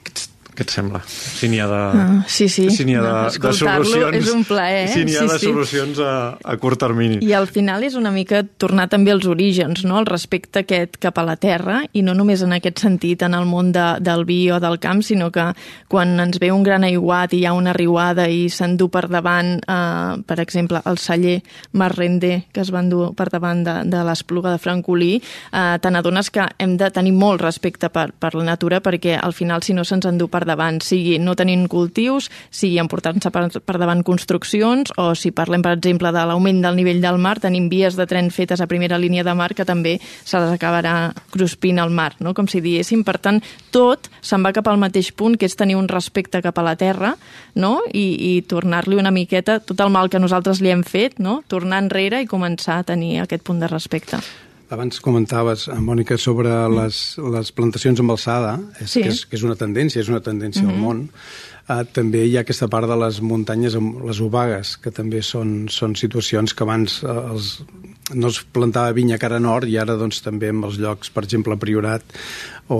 Què 0.51 0.65
et 0.65 0.71
sembla? 0.73 0.99
Si 1.07 1.47
n'hi 1.47 1.61
ha 1.63 1.67
de, 1.69 1.79
ah, 1.79 2.15
sí, 2.27 2.49
sí. 2.51 2.65
Si 2.75 2.83
n'hi 2.83 2.97
ha 2.99 3.03
de, 3.05 3.11
no, 3.11 3.43
de 3.45 3.53
solucions... 3.55 4.17
és 4.17 4.31
un 4.33 4.43
plaer. 4.43 4.89
Si 4.91 5.05
n'hi 5.07 5.15
ha 5.15 5.23
sí, 5.23 5.29
de 5.29 5.37
sí. 5.39 5.47
solucions 5.47 6.01
a, 6.03 6.13
a 6.35 6.55
curt 6.59 6.81
termini. 6.81 7.21
I 7.23 7.31
al 7.37 7.47
final 7.47 7.85
és 7.87 7.95
una 7.95 8.11
mica 8.11 8.41
tornar 8.59 8.89
també 8.91 9.13
als 9.13 9.27
orígens, 9.31 9.85
no? 9.87 9.95
el 10.01 10.09
respecte 10.09 10.65
aquest 10.65 10.99
cap 11.01 11.21
a 11.21 11.25
la 11.27 11.37
terra, 11.39 11.81
i 11.95 12.03
no 12.03 12.15
només 12.17 12.43
en 12.43 12.51
aquest 12.57 12.83
sentit 12.83 13.23
en 13.23 13.37
el 13.37 13.47
món 13.47 13.71
de, 13.71 13.85
del 14.03 14.25
vi 14.27 14.41
o 14.51 14.59
del 14.59 14.75
camp, 14.83 14.99
sinó 15.07 15.29
que 15.31 15.47
quan 15.91 16.17
ens 16.19 16.41
ve 16.41 16.51
un 16.51 16.67
gran 16.67 16.83
aiguat 16.87 17.31
i 17.31 17.41
hi 17.41 17.47
ha 17.47 17.55
una 17.55 17.71
riuada 17.77 18.27
i 18.27 18.49
s'endú 18.51 18.89
per 18.91 19.05
davant, 19.07 19.53
eh, 19.63 20.19
per 20.27 20.39
exemple, 20.43 20.83
el 20.83 20.99
celler 20.99 21.37
Marrender, 21.79 22.41
que 22.51 22.65
es 22.65 22.73
va 22.75 22.83
endur 22.83 23.13
per 23.15 23.29
davant 23.31 23.63
de, 23.63 23.77
de 23.87 24.03
l'Espluga 24.03 24.51
de 24.51 24.59
Francolí, 24.59 25.13
eh, 25.21 25.79
te 25.79 25.95
n'adones 25.95 26.27
que 26.29 26.49
hem 26.59 26.75
de 26.75 26.91
tenir 26.91 27.15
molt 27.15 27.41
respecte 27.41 27.87
per, 27.87 28.09
per 28.11 28.35
la 28.35 28.45
natura 28.51 28.81
perquè 28.83 29.15
al 29.15 29.31
final 29.37 29.63
si 29.63 29.73
no 29.77 29.87
se'ns 29.87 30.11
endú 30.11 30.27
per 30.27 30.40
per 30.41 30.49
davant, 30.49 30.79
sigui 30.81 31.19
no 31.21 31.35
tenint 31.37 31.67
cultius, 31.69 32.31
sigui 32.49 32.79
emportant-se 32.81 33.29
per, 33.33 33.45
per 33.61 33.77
davant 33.77 34.01
construccions, 34.07 34.93
o 34.97 35.11
si 35.17 35.29
parlem, 35.35 35.61
per 35.61 35.75
exemple, 35.77 36.09
de 36.13 36.25
l'augment 36.25 36.63
del 36.63 36.79
nivell 36.79 37.01
del 37.03 37.21
mar, 37.21 37.37
tenim 37.43 37.69
vies 37.69 37.97
de 37.99 38.07
tren 38.09 38.31
fetes 38.33 38.61
a 38.61 38.69
primera 38.71 38.97
línia 38.97 39.25
de 39.27 39.35
mar 39.37 39.51
que 39.53 39.67
també 39.67 39.99
se 40.01 40.39
les 40.41 40.55
acabarà 40.55 41.13
cruspint 41.31 41.79
al 41.79 41.93
mar, 41.93 42.15
no? 42.19 42.33
com 42.33 42.49
si 42.49 42.63
diguéssim. 42.63 43.05
Per 43.05 43.17
tant, 43.21 43.41
tot 43.73 44.09
se'n 44.21 44.41
va 44.41 44.53
cap 44.55 44.67
al 44.71 44.81
mateix 44.81 45.11
punt, 45.13 45.37
que 45.37 45.45
és 45.45 45.57
tenir 45.57 45.77
un 45.77 45.89
respecte 45.91 46.41
cap 46.41 46.57
a 46.57 46.65
la 46.65 46.77
terra 46.79 47.15
no? 47.55 47.77
i, 47.93 48.07
i 48.31 48.33
tornar-li 48.41 48.97
una 48.97 49.13
miqueta 49.13 49.59
tot 49.61 49.79
el 49.83 49.93
mal 49.93 50.09
que 50.09 50.21
nosaltres 50.21 50.61
li 50.61 50.73
hem 50.73 50.85
fet, 50.87 51.19
no? 51.21 51.41
tornar 51.47 51.83
enrere 51.85 52.23
i 52.23 52.29
començar 52.29 52.81
a 52.81 52.87
tenir 52.87 53.19
aquest 53.21 53.45
punt 53.45 53.61
de 53.61 53.69
respecte. 53.69 54.21
Abans 54.71 55.01
comentaves, 55.03 55.65
eh, 55.67 55.75
Mònica, 55.83 56.15
sobre 56.15 56.49
mm. 56.49 56.75
les, 56.77 56.99
les 57.35 57.51
plantacions 57.51 57.99
amb 57.99 58.13
alçada, 58.13 58.53
és, 58.79 58.93
sí. 58.93 59.01
que, 59.03 59.11
és, 59.11 59.25
que 59.27 59.35
és 59.35 59.43
una 59.43 59.57
tendència, 59.59 59.99
és 59.99 60.11
una 60.11 60.21
tendència 60.23 60.63
mm 60.63 60.69
-hmm. 60.69 60.77
al 60.77 60.85
món. 60.85 61.09
Uh, 61.71 61.85
també 61.95 62.25
hi 62.27 62.35
ha 62.35 62.41
aquesta 62.43 62.67
part 62.71 62.89
de 62.89 62.97
les 62.99 63.21
muntanyes, 63.23 63.75
amb 63.79 64.01
les 64.07 64.19
obagues, 64.23 64.75
que 64.81 64.91
també 64.91 65.21
són, 65.23 65.69
són 65.71 65.93
situacions 65.99 66.55
que 66.57 66.65
abans 66.65 66.97
uh, 67.05 67.13
els, 67.31 67.51
no 68.13 68.31
es 68.31 68.41
plantava 68.43 68.91
vinya 68.97 69.19
cara 69.21 69.39
nord 69.39 69.69
i 69.71 69.77
ara 69.79 69.95
doncs, 69.99 70.19
també 70.25 70.49
en 70.51 70.65
els 70.67 70.79
llocs, 70.81 71.11
per 71.13 71.23
exemple, 71.23 71.55
Priorat 71.61 72.03
o 72.71 72.79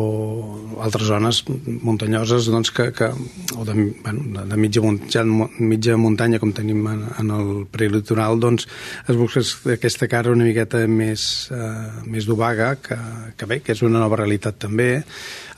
altres 0.84 1.08
zones 1.08 1.42
muntanyoses 1.48 2.50
doncs, 2.52 2.72
que, 2.76 2.90
que, 2.96 3.12
o 3.56 3.66
de, 3.68 3.76
bueno, 4.04 4.46
de 4.50 4.60
mitja, 4.60 4.84
ja, 5.14 5.24
mitja 5.24 5.98
muntanya 6.00 6.40
com 6.42 6.54
tenim 6.56 6.86
en, 6.92 7.06
en 7.22 7.34
el 7.36 7.50
prelitoral 7.72 8.40
doncs 8.42 8.68
es 9.08 9.20
busca 9.20 9.44
aquesta 9.76 10.08
cara 10.12 10.32
una 10.36 10.48
miqueta 10.48 10.84
més, 10.88 11.26
eh, 11.52 12.06
més 12.08 12.28
d'obaga 12.28 12.74
que, 12.84 13.00
que 13.38 13.50
bé, 13.50 13.62
que 13.64 13.76
és 13.76 13.84
una 13.88 14.00
nova 14.00 14.20
realitat 14.24 14.62
també. 14.64 14.94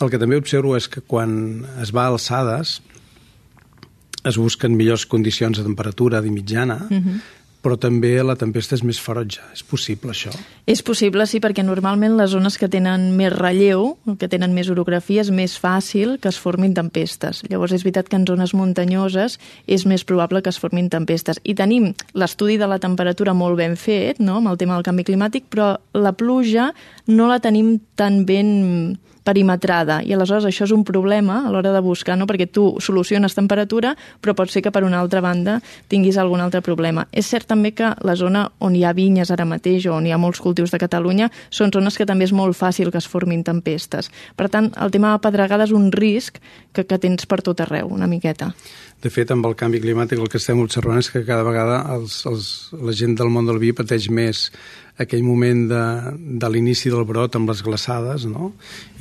El 0.01 0.09
que 0.09 0.21
també 0.21 0.41
observo 0.41 0.77
és 0.77 0.89
que 0.89 1.05
quan 1.05 1.63
es 1.81 1.93
va 1.93 2.07
a 2.07 2.15
alçades 2.15 2.79
es 4.23 4.37
busquen 4.37 4.77
millors 4.77 5.05
condicions 5.05 5.57
de 5.57 5.63
temperatura 5.63 6.21
de 6.21 6.31
mitjana, 6.31 6.81
uh 6.89 6.93
mhm. 6.93 7.07
-huh 7.07 7.41
però 7.63 7.77
també 7.79 8.17
la 8.25 8.35
tempesta 8.35 8.75
és 8.75 8.83
més 8.83 8.99
ferotge. 8.99 9.39
És 9.55 9.63
possible, 9.63 10.11
això? 10.11 10.33
És 10.67 10.83
possible, 10.83 11.23
sí, 11.31 11.39
perquè 11.39 11.63
normalment 11.63 12.17
les 12.19 12.33
zones 12.35 12.57
que 12.59 12.67
tenen 12.67 13.13
més 13.15 13.31
relleu, 13.31 13.93
que 14.19 14.27
tenen 14.27 14.51
més 14.55 14.67
orografia, 14.73 15.23
és 15.23 15.31
més 15.31 15.55
fàcil 15.59 16.17
que 16.19 16.27
es 16.29 16.39
formin 16.39 16.75
tempestes. 16.75 17.39
Llavors, 17.47 17.71
és 17.71 17.85
veritat 17.87 18.11
que 18.11 18.19
en 18.19 18.27
zones 18.27 18.53
muntanyoses 18.53 19.39
és 19.65 19.87
més 19.87 20.03
probable 20.03 20.43
que 20.43 20.51
es 20.51 20.59
formin 20.59 20.91
tempestes. 20.91 21.39
I 21.47 21.55
tenim 21.55 21.93
l'estudi 22.13 22.59
de 22.59 22.67
la 22.67 22.81
temperatura 22.83 23.33
molt 23.33 23.57
ben 23.61 23.79
fet, 23.79 24.19
no?, 24.19 24.41
amb 24.41 24.51
el 24.51 24.59
tema 24.59 24.75
del 24.75 24.83
canvi 24.83 25.07
climàtic, 25.07 25.47
però 25.47 25.77
la 25.95 26.11
pluja 26.19 26.73
no 27.07 27.31
la 27.31 27.39
tenim 27.39 27.77
tan 27.95 28.25
ben 28.27 28.99
perimetrada 29.23 30.01
i 30.03 30.13
aleshores 30.13 30.45
això 30.47 30.67
és 30.67 30.73
un 30.75 30.83
problema 30.87 31.43
a 31.43 31.51
l'hora 31.51 31.71
de 31.73 31.81
buscar, 31.83 32.17
no? 32.19 32.27
perquè 32.27 32.47
tu 32.51 32.65
soluciones 32.83 33.35
temperatura 33.35 33.95
però 34.21 34.35
pot 34.37 34.51
ser 34.51 34.63
que 34.63 34.71
per 34.71 34.83
una 34.83 34.99
altra 34.99 35.21
banda 35.23 35.59
tinguis 35.87 36.17
algun 36.17 36.43
altre 36.43 36.61
problema. 36.61 37.07
És 37.11 37.29
cert 37.31 37.47
també 37.47 37.73
que 37.75 37.93
la 38.03 38.15
zona 38.19 38.45
on 38.59 38.75
hi 38.75 38.83
ha 38.83 38.93
vinyes 38.93 39.31
ara 39.31 39.47
mateix 39.47 39.87
o 39.87 39.97
on 39.97 40.07
hi 40.07 40.13
ha 40.13 40.21
molts 40.21 40.41
cultius 40.43 40.71
de 40.71 40.81
Catalunya 40.81 41.29
són 41.49 41.71
zones 41.73 41.97
que 41.97 42.07
també 42.09 42.27
és 42.27 42.35
molt 42.35 42.57
fàcil 42.57 42.91
que 42.91 42.99
es 42.99 43.09
formin 43.09 43.43
tempestes. 43.43 44.11
Per 44.35 44.49
tant, 44.49 44.71
el 44.79 44.91
tema 44.91 45.13
de 45.13 45.23
pedregada 45.23 45.67
és 45.67 45.75
un 45.75 45.91
risc 45.91 46.39
que, 46.73 46.83
que 46.83 46.99
tens 46.99 47.27
per 47.29 47.41
tot 47.41 47.61
arreu, 47.63 47.87
una 47.93 48.07
miqueta. 48.07 48.53
De 49.03 49.09
fet, 49.11 49.33
amb 49.35 49.43
el 49.49 49.57
canvi 49.59 49.81
climàtic 49.83 50.21
el 50.21 50.29
que 50.31 50.39
estem 50.39 50.61
observant 50.63 51.01
és 51.01 51.09
que 51.11 51.25
cada 51.27 51.43
vegada 51.43 51.81
els, 51.91 52.21
els, 52.29 52.45
la 52.79 52.93
gent 52.95 53.17
del 53.19 53.31
món 53.33 53.49
del 53.49 53.59
vi 53.59 53.73
pateix 53.75 54.07
més 54.07 54.45
aquell 55.03 55.23
moment 55.25 55.63
de, 55.67 55.81
de 56.39 56.49
l'inici 56.53 56.91
del 56.93 57.03
brot 57.09 57.35
amb 57.35 57.49
les 57.49 57.63
glaçades, 57.65 58.27
no? 58.29 58.51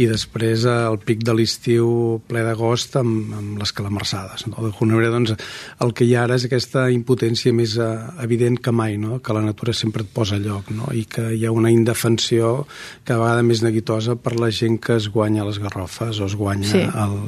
i 0.00 0.08
després 0.08 0.64
el 0.68 0.96
pic 1.04 1.20
de 1.22 1.34
l'estiu 1.36 1.86
ple 2.28 2.42
d'agost 2.46 2.96
amb, 2.98 3.34
amb 3.36 3.60
les 3.60 3.74
calamarsades. 3.76 4.46
No? 4.48 4.56
D'alguna 4.56 4.96
manera, 4.96 5.12
doncs, 5.14 5.36
el 5.84 5.92
que 5.94 6.08
hi 6.08 6.16
ha 6.16 6.24
ara 6.24 6.40
és 6.40 6.48
aquesta 6.48 6.86
impotència 6.94 7.52
més 7.54 7.76
uh, 7.76 8.08
evident 8.24 8.56
que 8.58 8.72
mai, 8.72 8.96
no? 8.98 9.20
que 9.22 9.36
la 9.36 9.44
natura 9.44 9.76
sempre 9.76 10.06
et 10.06 10.10
posa 10.16 10.40
a 10.40 10.42
lloc, 10.42 10.72
no? 10.72 10.88
i 10.96 11.04
que 11.04 11.28
hi 11.36 11.44
ha 11.44 11.52
una 11.52 11.70
indefensió 11.70 12.64
cada 13.04 13.20
vegada 13.20 13.46
més 13.46 13.62
neguitosa 13.62 14.16
per 14.16 14.34
la 14.40 14.50
gent 14.50 14.80
que 14.82 14.96
es 14.96 15.12
guanya 15.12 15.46
les 15.46 15.60
garrofes 15.60 16.18
o 16.18 16.26
es 16.30 16.38
guanya 16.40 16.72
sí. 16.72 16.82
el, 16.88 17.18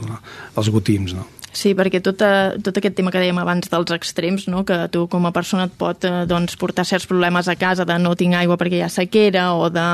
els 0.57 0.73
gotims. 0.73 1.15
No? 1.21 1.29
Sí, 1.55 1.71
perquè 1.79 2.01
tot, 2.03 2.21
a, 2.27 2.55
tot 2.59 2.81
aquest 2.81 2.97
tema 2.99 3.13
que 3.15 3.21
dèiem 3.23 3.39
abans 3.39 3.71
dels 3.71 3.93
extrems, 3.95 4.49
no? 4.51 4.65
que 4.67 4.77
tu 4.91 5.07
com 5.11 5.29
a 5.29 5.33
persona 5.35 5.69
et 5.69 5.77
pot 5.79 6.05
eh, 6.05 6.25
doncs, 6.27 6.57
portar 6.59 6.85
certs 6.89 7.07
problemes 7.07 7.49
a 7.49 7.55
casa 7.57 7.87
de 7.87 7.97
no 8.03 8.17
tinc 8.19 8.35
aigua 8.35 8.59
perquè 8.59 8.81
hi 8.81 8.85
ha 8.85 8.91
sequera 8.91 9.47
o 9.55 9.71
de 9.73 9.85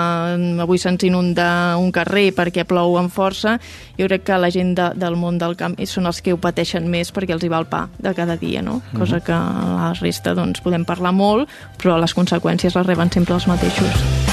avui 0.64 0.80
se'ns 0.80 1.04
inunda 1.04 1.76
un 1.80 1.92
carrer 1.92 2.30
perquè 2.36 2.64
plou 2.68 2.96
amb 3.00 3.12
força, 3.12 3.58
jo 4.00 4.08
crec 4.08 4.24
que 4.30 4.40
la 4.40 4.50
gent 4.50 4.72
de, 4.78 4.88
del 4.96 5.20
món 5.20 5.38
del 5.40 5.56
camp 5.60 5.76
són 5.84 6.08
els 6.08 6.22
que 6.24 6.32
ho 6.32 6.40
pateixen 6.40 6.88
més 6.88 7.12
perquè 7.12 7.36
els 7.36 7.44
hi 7.44 7.52
va 7.52 7.60
el 7.60 7.68
pa 7.68 7.86
de 7.98 8.14
cada 8.16 8.38
dia, 8.40 8.64
no? 8.64 8.80
Mhm. 8.80 8.98
cosa 8.98 9.20
que 9.20 9.36
la 9.36 9.92
resta 10.00 10.34
doncs, 10.34 10.64
podem 10.64 10.84
parlar 10.88 11.12
molt, 11.12 11.48
però 11.76 12.00
les 12.00 12.16
conseqüències 12.16 12.76
les 12.76 12.86
reben 12.86 13.12
sempre 13.12 13.34
els 13.34 13.48
mateixos. 13.50 14.29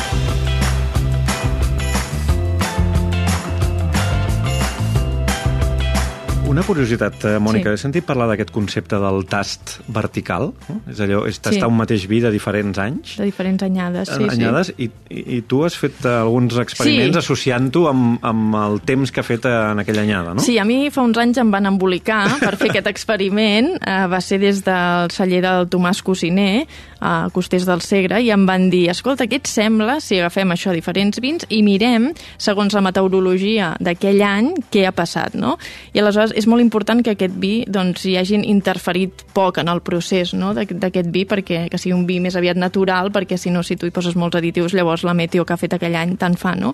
Una 6.57 6.65
curiositat, 6.65 7.21
eh, 7.29 7.31
Mònica, 7.37 7.69
sí. 7.69 7.77
he 7.77 7.79
sentit 7.83 8.05
parlar 8.07 8.25
d'aquest 8.31 8.49
concepte 8.49 8.97
del 8.97 9.27
tast 9.29 9.75
vertical, 9.93 10.47
no? 10.65 10.77
és 10.89 10.97
allò, 11.05 11.19
és 11.29 11.37
tastar 11.37 11.67
sí. 11.67 11.69
un 11.69 11.75
mateix 11.77 12.07
vi 12.09 12.17
de 12.23 12.31
diferents 12.33 12.79
anys. 12.81 13.11
De 13.19 13.27
diferents 13.27 13.61
anyades, 13.61 14.09
sí, 14.09 14.25
anyades, 14.33 14.71
sí. 14.71 14.87
I, 15.13 15.19
i 15.37 15.43
tu 15.45 15.59
has 15.67 15.77
fet 15.77 16.01
alguns 16.09 16.57
experiments 16.57 17.13
sí. 17.13 17.21
associant-ho 17.21 17.83
amb, 17.91 18.25
amb 18.25 18.57
el 18.57 18.79
temps 18.89 19.13
que 19.13 19.21
ha 19.21 19.27
fet 19.27 19.45
en 19.45 19.83
aquella 19.83 20.01
anyada, 20.07 20.33
no? 20.33 20.41
Sí, 20.41 20.55
a 20.57 20.65
mi 20.65 20.79
fa 20.89 21.05
uns 21.05 21.19
anys 21.21 21.37
em 21.43 21.53
van 21.53 21.69
embolicar 21.69 22.23
per 22.41 22.55
fer 22.57 22.71
aquest 22.71 22.89
experiment, 22.89 23.75
eh, 23.77 23.99
va 24.09 24.23
ser 24.25 24.41
des 24.41 24.63
del 24.65 25.13
celler 25.13 25.43
del 25.45 25.69
Tomàs 25.69 26.01
Cosiner, 26.01 26.65
a 27.05 27.29
Costers 27.37 27.69
del 27.69 27.85
Segre, 27.85 28.17
i 28.25 28.31
em 28.33 28.47
van 28.49 28.71
dir, 28.73 28.87
escolta, 28.89 29.29
què 29.29 29.37
et 29.43 29.51
sembla 29.51 29.99
si 30.01 30.17
agafem 30.17 30.57
això, 30.57 30.73
diferents 30.73 31.21
vins, 31.21 31.45
i 31.53 31.61
mirem, 31.61 32.09
segons 32.41 32.73
la 32.73 32.81
meteorologia 32.81 33.75
d'aquell 33.77 34.25
any, 34.25 34.49
què 34.73 34.87
ha 34.89 34.95
passat, 34.97 35.37
no? 35.37 35.59
I 35.93 36.01
aleshores 36.01 36.33
és 36.33 36.46
molt 36.47 36.63
important 36.63 37.03
que 37.03 37.13
aquest 37.13 37.35
vi 37.41 37.65
doncs, 37.67 38.05
hi 38.07 38.15
hagin 38.19 38.45
interferit 38.47 39.25
poc 39.35 39.59
en 39.61 39.69
el 39.71 39.81
procés 39.85 40.33
no? 40.33 40.53
d'aquest 40.55 41.11
vi 41.13 41.25
perquè 41.29 41.65
que 41.71 41.81
sigui 41.81 41.95
un 41.95 42.07
vi 42.07 42.19
més 42.23 42.35
aviat 42.39 42.57
natural 42.57 43.11
perquè 43.15 43.37
si 43.37 43.53
no, 43.53 43.63
si 43.63 43.77
tu 43.77 43.87
hi 43.87 43.93
poses 43.95 44.15
molts 44.15 44.39
additius 44.39 44.73
llavors 44.77 45.05
la 45.07 45.15
meteo 45.17 45.45
que 45.45 45.53
ha 45.53 45.61
fet 45.61 45.77
aquell 45.77 45.95
any 45.99 46.15
tant 46.17 46.37
fa, 46.39 46.55
no? 46.55 46.73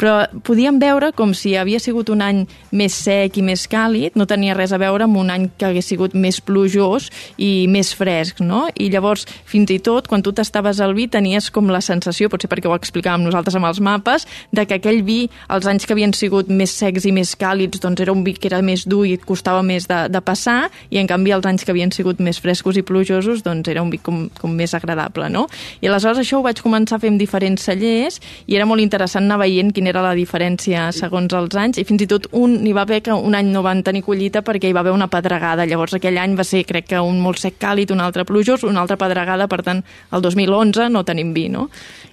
Però 0.00 0.26
podíem 0.46 0.78
veure 0.82 1.12
com 1.16 1.32
si 1.34 1.54
havia 1.56 1.80
sigut 1.82 2.10
un 2.12 2.22
any 2.24 2.44
més 2.76 2.94
sec 3.06 3.38
i 3.40 3.44
més 3.44 3.66
càlid, 3.70 4.16
no 4.16 4.26
tenia 4.28 4.54
res 4.56 4.72
a 4.72 4.80
veure 4.80 5.06
amb 5.06 5.18
un 5.20 5.32
any 5.32 5.48
que 5.56 5.68
hagués 5.70 5.88
sigut 5.92 6.14
més 6.14 6.40
plujós 6.44 7.08
i 7.40 7.66
més 7.70 7.92
fresc, 7.96 8.42
no? 8.44 8.66
I 8.74 8.90
llavors, 8.92 9.26
fins 9.48 9.72
i 9.72 9.78
tot, 9.80 10.08
quan 10.10 10.24
tu 10.24 10.32
t'estaves 10.36 10.80
al 10.84 10.94
vi, 10.96 11.08
tenies 11.12 11.50
com 11.54 11.70
la 11.72 11.82
sensació, 11.84 12.30
potser 12.32 12.50
perquè 12.52 12.68
ho 12.70 12.76
explicàvem 12.76 13.24
nosaltres 13.26 13.56
amb 13.58 13.70
els 13.70 13.80
mapes, 13.80 14.26
de 14.52 14.66
que 14.68 14.78
aquell 14.80 15.02
vi, 15.06 15.18
els 15.52 15.68
anys 15.70 15.86
que 15.86 15.96
havien 15.96 16.14
sigut 16.16 16.50
més 16.52 16.74
secs 16.76 17.06
i 17.08 17.14
més 17.16 17.34
càlids, 17.38 17.80
doncs 17.82 18.04
era 18.04 18.14
un 18.14 18.24
vi 18.26 18.36
que 18.36 18.50
era 18.50 18.60
més 18.64 18.86
dur 18.88 19.04
i 19.08 19.16
costava 19.18 19.62
més 19.66 19.88
de, 19.88 20.02
de 20.12 20.22
passar, 20.24 20.68
i 20.90 21.00
en 21.00 21.08
canvi 21.10 21.34
els 21.36 21.46
anys 21.48 21.64
que 21.64 21.72
havien 21.74 21.92
sigut 21.94 22.20
més 22.22 22.40
frescos 22.42 22.76
i 22.76 22.84
plujosos, 22.86 23.42
doncs 23.46 23.70
era 23.72 23.84
un 23.84 23.90
vi 23.92 24.00
com, 24.02 24.26
com 24.40 24.52
més 24.52 24.74
agradable, 24.76 25.30
no? 25.32 25.46
I 25.80 25.90
aleshores 25.90 26.20
això 26.22 26.40
ho 26.40 26.46
vaig 26.46 26.60
començar 26.64 26.98
a 26.98 27.02
fer 27.02 27.12
amb 27.12 27.20
diferents 27.20 27.64
cellers 27.66 28.20
i 28.46 28.56
era 28.58 28.66
molt 28.68 28.84
interessant 28.84 29.26
anar 29.26 29.40
veient 29.44 29.72
quin 29.74 29.85
quina 29.86 29.92
era 29.94 30.02
la 30.02 30.14
diferència 30.18 30.90
segons 30.94 31.32
els 31.36 31.54
anys, 31.54 31.78
i 31.78 31.84
fins 31.86 32.02
i 32.02 32.08
tot 32.10 32.26
un 32.34 32.58
n'hi 32.62 32.72
va 32.74 32.82
haver 32.82 33.02
que 33.06 33.14
un 33.14 33.34
any 33.34 33.52
no 33.52 33.62
van 33.62 33.82
tenir 33.86 34.02
collita 34.02 34.42
perquè 34.42 34.68
hi 34.68 34.74
va 34.74 34.80
haver 34.82 34.92
una 34.92 35.06
pedregada. 35.06 35.66
Llavors 35.66 35.94
aquell 35.94 36.18
any 36.18 36.34
va 36.36 36.44
ser, 36.44 36.64
crec 36.66 36.88
que, 36.90 37.00
un 37.00 37.20
molt 37.20 37.38
sec 37.38 37.58
càlid, 37.60 37.92
un 37.92 38.00
altre 38.00 38.24
plujós, 38.26 38.64
una 38.64 38.82
altra 38.82 38.96
pedregada, 38.96 39.46
per 39.46 39.62
tant, 39.62 39.84
el 40.12 40.22
2011 40.22 40.88
no 40.90 41.04
tenim 41.04 41.32
vi, 41.32 41.48
no? 41.48 41.68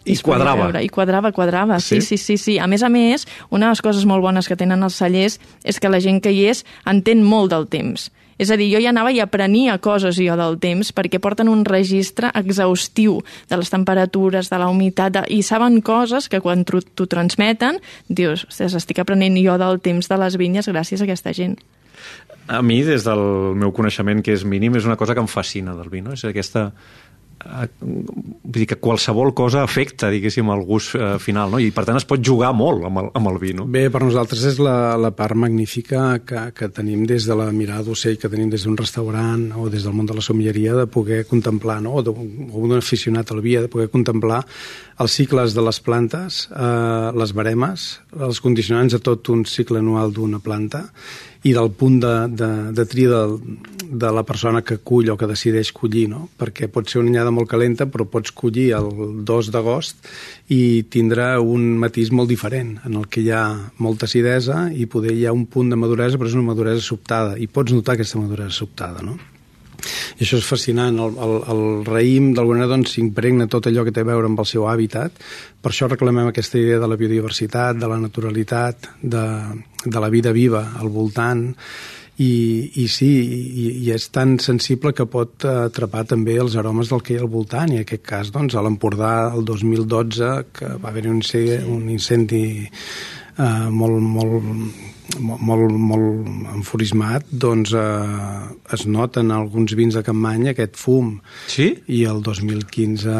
I, 0.06 0.14
I 0.14 0.18
quadrava. 0.22 0.70
I 0.82 0.90
quadrava, 0.90 1.32
quadrava, 1.32 1.80
sí? 1.80 2.02
sí, 2.02 2.18
sí, 2.18 2.18
sí, 2.18 2.38
sí. 2.38 2.58
A 2.60 2.68
més 2.68 2.84
a 2.84 2.92
més, 2.94 3.26
una 3.50 3.68
de 3.68 3.78
les 3.78 3.82
coses 3.82 4.06
molt 4.06 4.22
bones 4.22 4.48
que 4.48 4.60
tenen 4.60 4.84
els 4.84 5.00
cellers 5.00 5.40
és 5.64 5.80
que 5.80 5.90
la 5.90 6.02
gent 6.04 6.22
que 6.22 6.34
hi 6.34 6.46
és 6.52 6.66
entén 6.86 7.24
molt 7.24 7.54
del 7.54 7.70
temps. 7.72 8.12
És 8.44 8.52
a 8.52 8.58
dir, 8.60 8.68
jo 8.74 8.82
ja 8.84 8.92
anava 8.92 9.14
i 9.16 9.22
aprenia 9.24 9.78
coses 9.80 10.18
jo 10.20 10.36
del 10.40 10.58
temps 10.60 10.92
perquè 10.96 11.22
porten 11.24 11.48
un 11.52 11.64
registre 11.68 12.32
exhaustiu 12.36 13.22
de 13.48 13.60
les 13.60 13.72
temperatures, 13.72 14.50
de 14.52 14.60
la 14.60 14.68
humitat, 14.72 15.14
de... 15.16 15.22
i 15.32 15.40
saben 15.48 15.80
coses 15.86 16.28
que 16.28 16.42
quan 16.44 16.66
t'ho 16.68 17.08
transmeten, 17.08 17.80
dius, 18.10 18.44
ostres, 18.50 18.76
estic 18.82 19.00
aprenent 19.00 19.40
jo 19.40 19.56
del 19.62 19.80
temps 19.84 20.12
de 20.12 20.20
les 20.20 20.36
vinyes 20.40 20.68
gràcies 20.68 21.00
a 21.00 21.08
aquesta 21.08 21.32
gent. 21.36 21.56
A 22.52 22.60
mi, 22.60 22.82
des 22.84 23.06
del 23.08 23.22
meu 23.56 23.72
coneixement, 23.72 24.20
que 24.20 24.34
és 24.36 24.44
mínim, 24.44 24.76
és 24.76 24.84
una 24.84 24.98
cosa 25.00 25.16
que 25.16 25.24
em 25.24 25.32
fascina 25.32 25.78
del 25.78 25.88
vi, 25.88 26.02
no? 26.04 26.18
És 26.18 26.26
aquesta 26.28 26.74
vull 27.44 28.54
dir 28.56 28.68
que 28.70 28.78
qualsevol 28.80 29.34
cosa 29.36 29.64
afecta, 29.64 30.10
diguéssim, 30.14 30.50
el 30.54 30.64
gust 30.68 30.96
eh, 30.96 31.16
final, 31.20 31.52
no? 31.54 31.60
I 31.60 31.72
per 31.76 31.86
tant 31.88 32.00
es 32.00 32.08
pot 32.08 32.22
jugar 32.24 32.54
molt 32.56 32.86
amb 32.88 33.02
el, 33.02 33.10
amb 33.20 33.32
el 33.32 33.40
vi, 33.42 33.54
no? 33.58 33.66
Bé, 33.70 33.86
per 33.94 34.04
nosaltres 34.04 34.46
és 34.54 34.60
la, 34.64 34.96
la 35.00 35.12
part 35.16 35.38
magnífica 35.40 36.06
que, 36.26 36.46
que 36.56 36.70
tenim 36.74 37.04
des 37.10 37.28
de 37.30 37.38
la 37.38 37.50
mirada 37.56 37.88
d'ocell, 37.88 38.18
que 38.22 38.32
tenim 38.32 38.52
des 38.54 38.68
d'un 38.68 38.78
restaurant 38.80 39.50
o 39.60 39.68
des 39.74 39.84
del 39.86 39.96
món 39.98 40.08
de 40.10 40.18
la 40.18 40.24
somieria, 40.26 40.78
de 40.78 40.88
poder 40.88 41.24
contemplar, 41.30 41.82
no? 41.84 41.98
o 42.00 42.06
d'un 42.06 42.78
aficionat 42.78 43.34
al 43.34 43.44
vi, 43.44 43.58
de 43.60 43.72
poder 43.72 43.90
contemplar 43.94 44.44
els 45.04 45.20
cicles 45.20 45.56
de 45.58 45.66
les 45.66 45.80
plantes, 45.84 46.48
eh, 46.54 47.12
les 47.18 47.36
baremes, 47.36 47.90
els 48.20 48.40
condicionants 48.44 48.96
de 48.96 49.02
tot 49.04 49.30
un 49.34 49.44
cicle 49.50 49.82
anual 49.84 50.14
d'una 50.14 50.40
planta, 50.44 50.88
i 51.44 51.54
del 51.56 51.72
punt 51.76 52.00
de, 52.04 52.14
de, 52.32 52.50
de 52.76 52.86
tria 52.88 53.10
del, 53.12 53.38
de 53.94 54.12
la 54.12 54.24
persona 54.24 54.62
que 54.64 54.80
cull 54.80 55.12
o 55.12 55.18
que 55.20 55.30
decideix 55.30 55.74
collir, 55.76 56.08
no? 56.10 56.28
perquè 56.40 56.70
pot 56.72 56.90
ser 56.90 57.02
una 57.02 57.12
anyada 57.14 57.34
molt 57.36 57.52
calenta, 57.52 57.88
però 57.92 58.08
pots 58.10 58.34
collir 58.36 58.72
el 58.78 58.90
2 59.28 59.52
d'agost 59.54 60.08
i 60.56 60.84
tindrà 60.90 61.36
un 61.42 61.76
matís 61.84 62.14
molt 62.16 62.32
diferent, 62.32 62.78
en 62.88 62.98
el 63.02 63.10
que 63.12 63.22
hi 63.22 63.30
ha 63.36 63.44
molta 63.84 64.10
acidesa 64.10 64.66
i 64.72 64.88
poder 64.88 65.14
hi 65.18 65.28
ha 65.28 65.36
un 65.36 65.46
punt 65.46 65.70
de 65.74 65.80
maduresa, 65.80 66.18
però 66.18 66.32
és 66.32 66.40
una 66.40 66.50
maduresa 66.54 66.82
sobtada, 66.86 67.38
i 67.38 67.48
pots 67.48 67.76
notar 67.76 67.98
aquesta 67.98 68.22
maduresa 68.24 68.64
sobtada, 68.64 69.06
no? 69.06 69.20
I 70.18 70.26
això 70.26 70.40
és 70.40 70.48
fascinant. 70.48 71.00
El, 71.04 71.18
el, 71.26 71.36
el 71.54 71.64
raïm, 71.88 72.32
d'alguna 72.38 72.64
manera, 72.64 72.76
doncs, 72.76 72.96
s'impregna 72.96 73.50
tot 73.52 73.68
allò 73.70 73.86
que 73.86 73.96
té 73.96 74.04
a 74.04 74.10
veure 74.12 74.30
amb 74.30 74.44
el 74.44 74.50
seu 74.50 74.68
hàbitat. 74.70 75.18
Per 75.64 75.72
això 75.72 75.90
reclamem 75.90 76.30
aquesta 76.30 76.60
idea 76.62 76.80
de 76.82 76.90
la 76.90 77.00
biodiversitat, 77.00 77.80
de 77.80 77.90
la 77.90 78.00
naturalitat, 78.02 78.94
de, 79.02 79.26
de 79.86 80.00
la 80.00 80.12
vida 80.14 80.34
viva 80.36 80.70
al 80.80 80.92
voltant, 80.94 81.50
i, 82.22 82.84
i 82.84 82.88
sí, 82.94 83.10
i, 83.10 83.66
i 83.82 83.92
és 83.96 84.06
tan 84.14 84.36
sensible 84.42 84.94
que 84.94 85.08
pot 85.10 85.48
atrapar 85.50 86.04
també 86.12 86.36
els 86.38 86.56
aromes 86.60 86.92
del 86.92 87.02
que 87.02 87.16
hi 87.16 87.18
ha 87.18 87.24
al 87.26 87.32
voltant, 87.34 87.74
i 87.74 87.82
en 87.82 87.88
aquest 87.88 88.06
cas, 88.06 88.30
doncs, 88.36 88.54
a 88.54 88.62
l'Empordà, 88.62 89.34
el 89.34 89.46
2012, 89.50 90.32
que 90.54 90.76
va 90.84 90.92
haver 90.94 91.08
un, 91.10 91.24
un 91.74 91.90
incendi 91.90 92.44
eh, 93.38 93.70
molt, 93.70 94.02
molt 94.02 94.92
molt, 95.20 95.74
molt 95.78 96.28
enfurismat, 96.56 97.28
doncs 97.30 97.74
eh, 97.78 98.74
es 98.74 98.86
nota 98.88 99.22
en 99.22 99.34
alguns 99.36 99.76
vins 99.78 99.98
de 99.98 100.04
Campmany 100.06 100.50
aquest 100.52 100.78
fum. 100.80 101.18
Sí? 101.52 101.70
I 101.88 102.04
el 102.10 102.24
2015, 102.26 103.18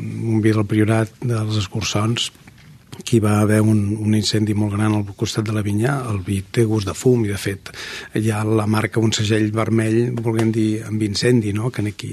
un 0.00 0.40
vi 0.42 0.54
del 0.54 0.66
Priorat 0.66 1.12
dels 1.22 1.60
Escurçons, 1.60 2.30
que 3.02 3.16
hi 3.16 3.22
va 3.24 3.40
haver 3.40 3.60
un, 3.62 3.80
un 3.98 4.14
incendi 4.14 4.54
molt 4.54 4.76
gran 4.76 4.94
al 4.94 5.04
costat 5.16 5.48
de 5.48 5.54
la 5.56 5.64
vinya, 5.66 5.96
el 6.10 6.20
vi 6.26 6.40
té 6.52 6.64
gust 6.68 6.88
de 6.88 6.94
fum 6.94 7.24
i 7.24 7.32
de 7.32 7.40
fet 7.40 7.72
hi 8.14 8.30
ha 8.30 8.44
la 8.44 8.66
marca 8.70 9.02
un 9.02 9.12
segell 9.16 9.50
vermell, 9.54 10.14
volguem 10.14 10.52
dir 10.54 10.68
amb 10.86 11.02
incendi, 11.02 11.52
no? 11.56 11.70
que 11.70 11.82
en 11.82 11.90
aquí, 11.90 12.12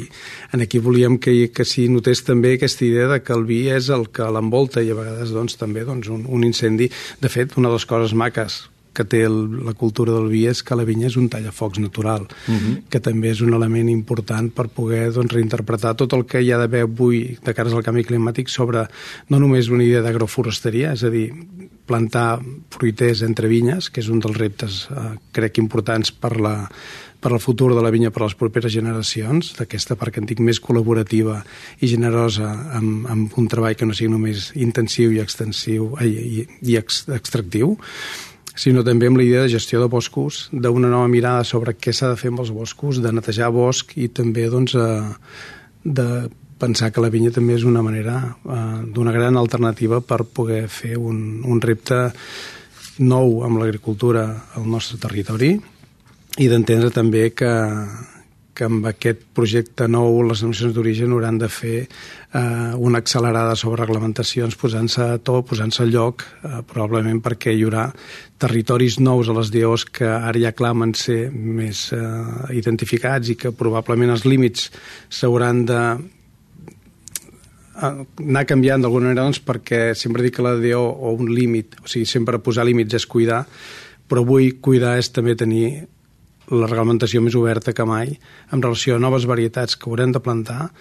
en 0.53 0.65
aquí 0.65 0.79
volíem 0.79 1.19
que, 1.19 1.51
que 1.53 1.65
s'hi 1.67 1.87
notés 1.91 2.23
també 2.27 2.55
aquesta 2.55 2.85
idea 2.87 3.07
de 3.13 3.21
que 3.21 3.35
el 3.37 3.45
vi 3.49 3.63
és 3.69 3.89
el 3.93 4.09
que 4.09 4.29
l'envolta 4.33 4.81
i 4.81 4.91
a 4.91 4.97
vegades 4.97 5.33
doncs, 5.35 5.57
també 5.61 5.85
doncs, 5.87 6.09
un, 6.09 6.25
un 6.27 6.45
incendi. 6.47 6.89
De 7.21 7.29
fet, 7.29 7.57
una 7.57 7.69
de 7.69 7.77
les 7.77 7.89
coses 7.89 8.15
maques 8.17 8.63
que 8.93 9.05
té 9.07 9.23
el, 9.27 9.37
la 9.65 9.73
cultura 9.77 10.13
del 10.15 10.27
vi 10.31 10.45
és 10.49 10.61
que 10.63 10.75
la 10.75 10.85
vinya 10.87 11.07
és 11.07 11.17
un 11.19 11.29
tallafocs 11.31 11.79
natural, 11.79 12.27
uh 12.27 12.51
mhm. 12.51 12.57
-huh. 12.59 12.81
que 12.89 12.99
també 12.99 13.31
és 13.31 13.41
un 13.41 13.53
element 13.53 13.89
important 13.89 14.51
per 14.53 14.67
poder 14.67 15.11
doncs, 15.13 15.33
reinterpretar 15.33 15.95
tot 15.95 16.13
el 16.13 16.25
que 16.25 16.41
hi 16.41 16.51
ha 16.51 16.57
d'haver 16.57 16.83
avui 16.83 17.37
de 17.43 17.53
cares 17.53 17.73
al 17.73 17.83
canvi 17.83 18.03
climàtic 18.03 18.47
sobre 18.49 18.87
no 19.29 19.39
només 19.39 19.69
una 19.69 19.83
idea 19.83 20.01
d'agroforesteria, 20.01 20.93
és 20.93 21.03
a 21.03 21.09
dir, 21.09 21.33
plantar 21.85 22.39
fruiters 22.69 23.21
entre 23.21 23.47
vinyes, 23.47 23.89
que 23.89 24.01
és 24.01 24.09
un 24.09 24.19
dels 24.19 24.37
reptes, 24.37 24.87
eh, 24.91 25.17
crec, 25.31 25.57
importants 25.57 26.11
per 26.11 26.39
la, 26.39 26.69
per 27.21 27.31
al 27.31 27.39
futur 27.39 27.75
de 27.75 27.81
la 27.81 27.91
vinya 27.93 28.09
per 28.09 28.23
a 28.23 28.25
les 28.25 28.35
properes 28.35 28.73
generacions, 28.73 29.53
d'aquesta 29.57 29.95
part 29.95 30.13
que 30.15 30.19
en 30.23 30.29
dic 30.29 30.41
més 30.41 30.59
col·laborativa 30.59 31.43
i 31.79 31.87
generosa 31.87 32.49
amb, 32.73 33.05
amb 33.07 33.37
un 33.37 33.47
treball 33.47 33.77
que 33.77 33.85
no 33.85 33.93
sigui 33.93 34.11
només 34.11 34.49
intensiu 34.55 35.13
i 35.13 35.21
extensiu 35.21 35.93
i, 36.01 36.09
i, 36.09 36.47
i 36.73 36.77
ex, 36.81 37.05
extractiu 37.13 37.77
sinó 38.55 38.83
també 38.83 39.07
amb 39.07 39.19
la 39.19 39.25
idea 39.25 39.45
de 39.45 39.53
gestió 39.53 39.79
de 39.81 39.87
boscos, 39.91 40.47
d'una 40.51 40.89
nova 40.91 41.07
mirada 41.07 41.43
sobre 41.47 41.75
què 41.77 41.93
s'ha 41.93 42.11
de 42.11 42.19
fer 42.19 42.31
amb 42.31 42.43
els 42.43 42.51
boscos, 42.51 43.01
de 43.01 43.11
netejar 43.11 43.51
bosc 43.55 43.95
i 43.97 44.09
també 44.09 44.47
doncs, 44.51 44.75
eh, 44.75 45.11
de 45.83 46.07
pensar 46.61 46.91
que 46.93 47.01
la 47.01 47.09
vinya 47.09 47.31
també 47.33 47.55
és 47.57 47.65
una 47.65 47.81
manera 47.81 48.17
eh, 48.45 48.81
d'una 48.93 49.13
gran 49.15 49.37
alternativa 49.39 50.01
per 50.01 50.23
poder 50.23 50.67
fer 50.69 50.97
un, 50.97 51.41
un 51.45 51.61
repte 51.61 52.11
nou 53.01 53.41
amb 53.47 53.61
l'agricultura 53.61 54.25
al 54.57 54.67
nostre 54.69 54.99
territori 55.01 55.55
i 56.37 56.47
d'entendre 56.47 56.91
també 56.93 57.31
que, 57.35 57.51
que 58.61 58.67
amb 58.69 58.85
aquest 58.85 59.23
projecte 59.33 59.87
nou 59.89 60.19
les 60.27 60.43
nacions 60.45 60.75
d'origen 60.75 61.15
hauran 61.15 61.39
de 61.41 61.47
fer 61.49 61.79
eh, 61.81 62.73
una 62.77 62.99
accelerada 63.01 63.55
sobre 63.57 63.81
reglamentacions 63.81 64.53
posant-se 64.61 65.01
a 65.15 65.17
to, 65.17 65.39
posant-se 65.49 65.81
al 65.81 65.89
lloc, 65.89 66.21
eh, 66.45 66.59
probablement 66.69 67.23
perquè 67.25 67.55
hi 67.55 67.63
haurà 67.65 67.87
territoris 68.41 68.99
nous 69.01 69.29
a 69.29 69.33
les 69.39 69.49
DOs 69.53 69.87
que 69.89 70.05
ara 70.05 70.37
ja 70.43 70.51
clamen 70.53 70.93
ser 70.93 71.31
més 71.33 71.87
eh, 71.97 72.01
identificats 72.59 73.33
i 73.33 73.35
que 73.41 73.49
probablement 73.49 74.13
els 74.13 74.27
límits 74.29 74.69
s'hauran 75.09 75.63
de 75.71 75.79
eh, 77.81 77.95
anar 78.27 78.45
canviant 78.51 78.85
d'alguna 78.85 79.09
manera 79.09 79.25
doncs, 79.25 79.41
perquè 79.47 79.95
sempre 79.97 80.21
dic 80.27 80.37
que 80.37 80.45
la 80.45 80.53
DO 80.61 80.83
o 80.85 81.15
un 81.17 81.33
límit, 81.33 81.81
o 81.81 81.89
sigui, 81.89 82.05
sempre 82.05 82.37
posar 82.45 82.67
límits 82.69 82.99
és 83.01 83.09
cuidar, 83.09 83.41
però 84.05 84.21
avui 84.21 84.53
cuidar 84.61 84.99
és 85.01 85.09
també 85.09 85.33
tenir 85.39 85.87
la 86.51 86.67
reglamentació 86.67 87.21
més 87.23 87.37
oberta 87.39 87.73
que 87.73 87.85
mai 87.87 88.17
en 88.51 88.61
relació 88.61 88.97
a 88.97 89.03
noves 89.03 89.27
varietats 89.29 89.77
que 89.79 89.89
haurem 89.89 90.11
de 90.11 90.21
plantar, 90.23 90.71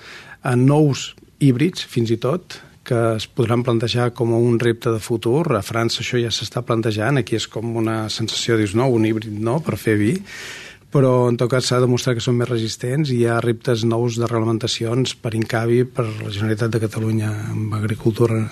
a 0.43 0.57
nous 0.57 1.15
híbrids, 1.41 1.87
fins 1.87 2.11
i 2.11 2.19
tot, 2.21 2.59
que 2.85 2.99
es 3.17 3.27
podran 3.29 3.63
plantejar 3.63 4.11
com 4.17 4.33
un 4.35 4.59
repte 4.59 4.91
de 4.91 5.01
futur. 5.03 5.45
A 5.55 5.63
França 5.63 6.01
això 6.03 6.19
ja 6.21 6.33
s'està 6.35 6.65
plantejant, 6.67 7.21
aquí 7.21 7.39
és 7.39 7.47
com 7.51 7.77
una 7.79 8.09
sensació, 8.11 8.59
dius, 8.59 8.75
no, 8.75 8.89
un 8.91 9.07
híbrid 9.07 9.37
no, 9.39 9.61
per 9.65 9.79
fer 9.79 9.97
vi, 10.01 10.17
però 10.91 11.29
en 11.31 11.39
tot 11.39 11.53
cas 11.53 11.69
s'ha 11.71 11.79
demostrat 11.83 12.19
que 12.19 12.25
són 12.25 12.41
més 12.41 12.51
resistents 12.51 13.13
i 13.15 13.21
hi 13.21 13.29
ha 13.31 13.39
reptes 13.45 13.85
nous 13.87 14.19
de 14.19 14.27
reglamentacions 14.27 15.15
per 15.23 15.37
Incavi, 15.39 15.85
per 15.87 16.09
la 16.09 16.33
Generalitat 16.35 16.75
de 16.75 16.83
Catalunya 16.83 17.31
amb 17.55 17.79
agricultura, 17.79 18.43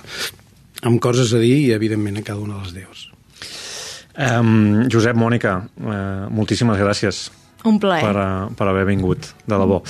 amb 0.87 1.03
coses 1.03 1.35
a 1.35 1.43
dir 1.43 1.57
i 1.65 1.73
evidentment 1.75 2.21
a 2.21 2.27
cada 2.31 2.45
una 2.45 2.61
de 2.61 2.69
les 2.69 2.77
deus. 2.79 3.09
Um, 4.19 4.89
Josep, 4.91 5.15
Mònica, 5.15 5.61
uh, 5.79 6.27
moltíssimes 6.35 6.81
gràcies. 6.81 7.29
Un 7.67 7.79
plaer. 7.83 8.05
Per, 8.07 8.15
uh, 8.15 8.51
per 8.55 8.69
haver 8.71 8.85
vingut, 8.87 9.33
de 9.43 9.57
debò. 9.59 9.81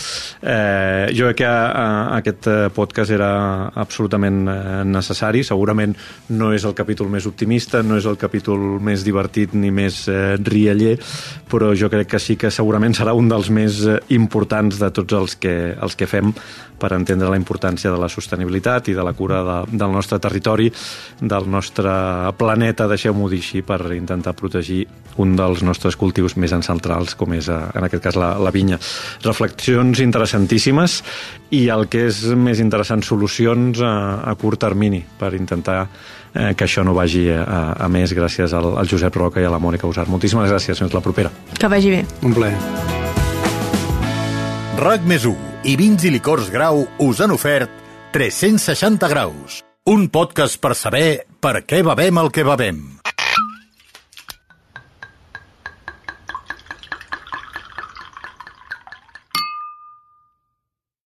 Eh, 0.40 1.10
jo 1.12 1.26
crec 1.28 1.42
que 1.42 1.48
uh, 1.48 2.14
aquest 2.16 2.48
podcast 2.74 3.12
era 3.12 3.30
absolutament 3.76 4.40
necessari. 4.88 5.42
Segurament 5.44 5.92
no 6.32 6.52
és 6.56 6.64
el 6.64 6.72
capítol 6.78 7.10
més 7.12 7.26
optimista, 7.28 7.82
no 7.84 7.98
és 8.00 8.08
el 8.08 8.16
capítol 8.16 8.80
més 8.80 9.04
divertit 9.04 9.52
ni 9.52 9.70
més 9.74 10.00
uh, 10.08 10.38
rialler, 10.48 10.96
però 11.50 11.74
jo 11.76 11.92
crec 11.92 12.14
que 12.14 12.22
sí 12.22 12.38
que 12.40 12.50
segurament 12.54 12.96
serà 12.96 13.12
un 13.12 13.28
dels 13.28 13.52
més 13.52 13.82
importants 14.16 14.80
de 14.80 14.88
tots 14.94 15.20
els 15.20 15.36
que, 15.36 15.58
els 15.76 15.98
que 15.98 16.08
fem 16.08 16.32
per 16.78 16.94
entendre 16.94 17.28
la 17.28 17.36
importància 17.36 17.90
de 17.90 17.98
la 18.00 18.08
sostenibilitat 18.08 18.88
i 18.88 18.96
de 18.96 19.04
la 19.04 19.12
cura 19.18 19.42
de, 19.44 19.58
del 19.76 19.92
nostre 19.92 20.20
territori, 20.22 20.70
del 21.20 21.50
nostre 21.50 21.92
planeta, 22.38 22.88
deixeu-m'ho 22.88 23.28
dir 23.28 23.42
així, 23.42 23.62
per 23.66 23.82
intentar 23.96 24.36
protegir 24.38 24.84
un 25.18 25.34
dels 25.36 25.64
nostres 25.66 25.98
cultius 25.98 26.36
més 26.38 26.54
ancestrals, 26.54 27.16
com 27.18 27.34
és, 27.34 27.48
eh, 27.50 27.57
en 27.74 27.86
aquest 27.88 28.04
cas, 28.04 28.18
la, 28.20 28.34
la 28.40 28.52
vinya. 28.54 28.78
Reflexions 29.24 30.00
interessantíssimes 30.04 31.02
i 31.56 31.66
el 31.72 31.88
que 31.92 32.06
és 32.08 32.22
més 32.36 32.60
interessant, 32.62 33.02
solucions 33.04 33.80
a, 33.84 33.92
a 34.28 34.34
curt 34.40 34.60
termini 34.64 35.02
per 35.18 35.34
intentar 35.38 35.80
eh, 35.84 36.54
que 36.54 36.66
això 36.66 36.84
no 36.86 36.94
vagi 36.96 37.26
a, 37.34 37.74
a 37.78 37.88
més 37.92 38.14
gràcies 38.16 38.54
al, 38.56 38.74
al 38.78 38.90
Josep 38.90 39.16
Roca 39.16 39.42
i 39.42 39.48
a 39.48 39.52
la 39.52 39.60
Mònica 39.62 39.88
Usar. 39.88 40.08
Moltíssimes 40.10 40.50
gràcies, 40.50 40.78
fins 40.78 40.94
la 40.94 41.04
propera. 41.04 41.32
Que 41.58 41.70
vagi 41.70 41.92
bé. 41.96 42.04
Un 42.22 42.36
plaer. 42.36 42.56
RAC 44.78 45.06
més 45.10 45.24
1 45.26 45.66
i 45.66 45.74
vins 45.74 46.04
i 46.06 46.12
licors 46.14 46.52
grau 46.54 46.84
us 47.02 47.22
han 47.24 47.34
ofert 47.34 47.72
360 48.14 49.10
graus, 49.10 49.62
un 49.90 50.06
podcast 50.08 50.60
per 50.62 50.76
saber 50.78 51.24
per 51.42 51.64
què 51.66 51.82
bevem 51.84 52.22
el 52.22 52.30
que 52.32 52.46
bevem. 52.46 52.97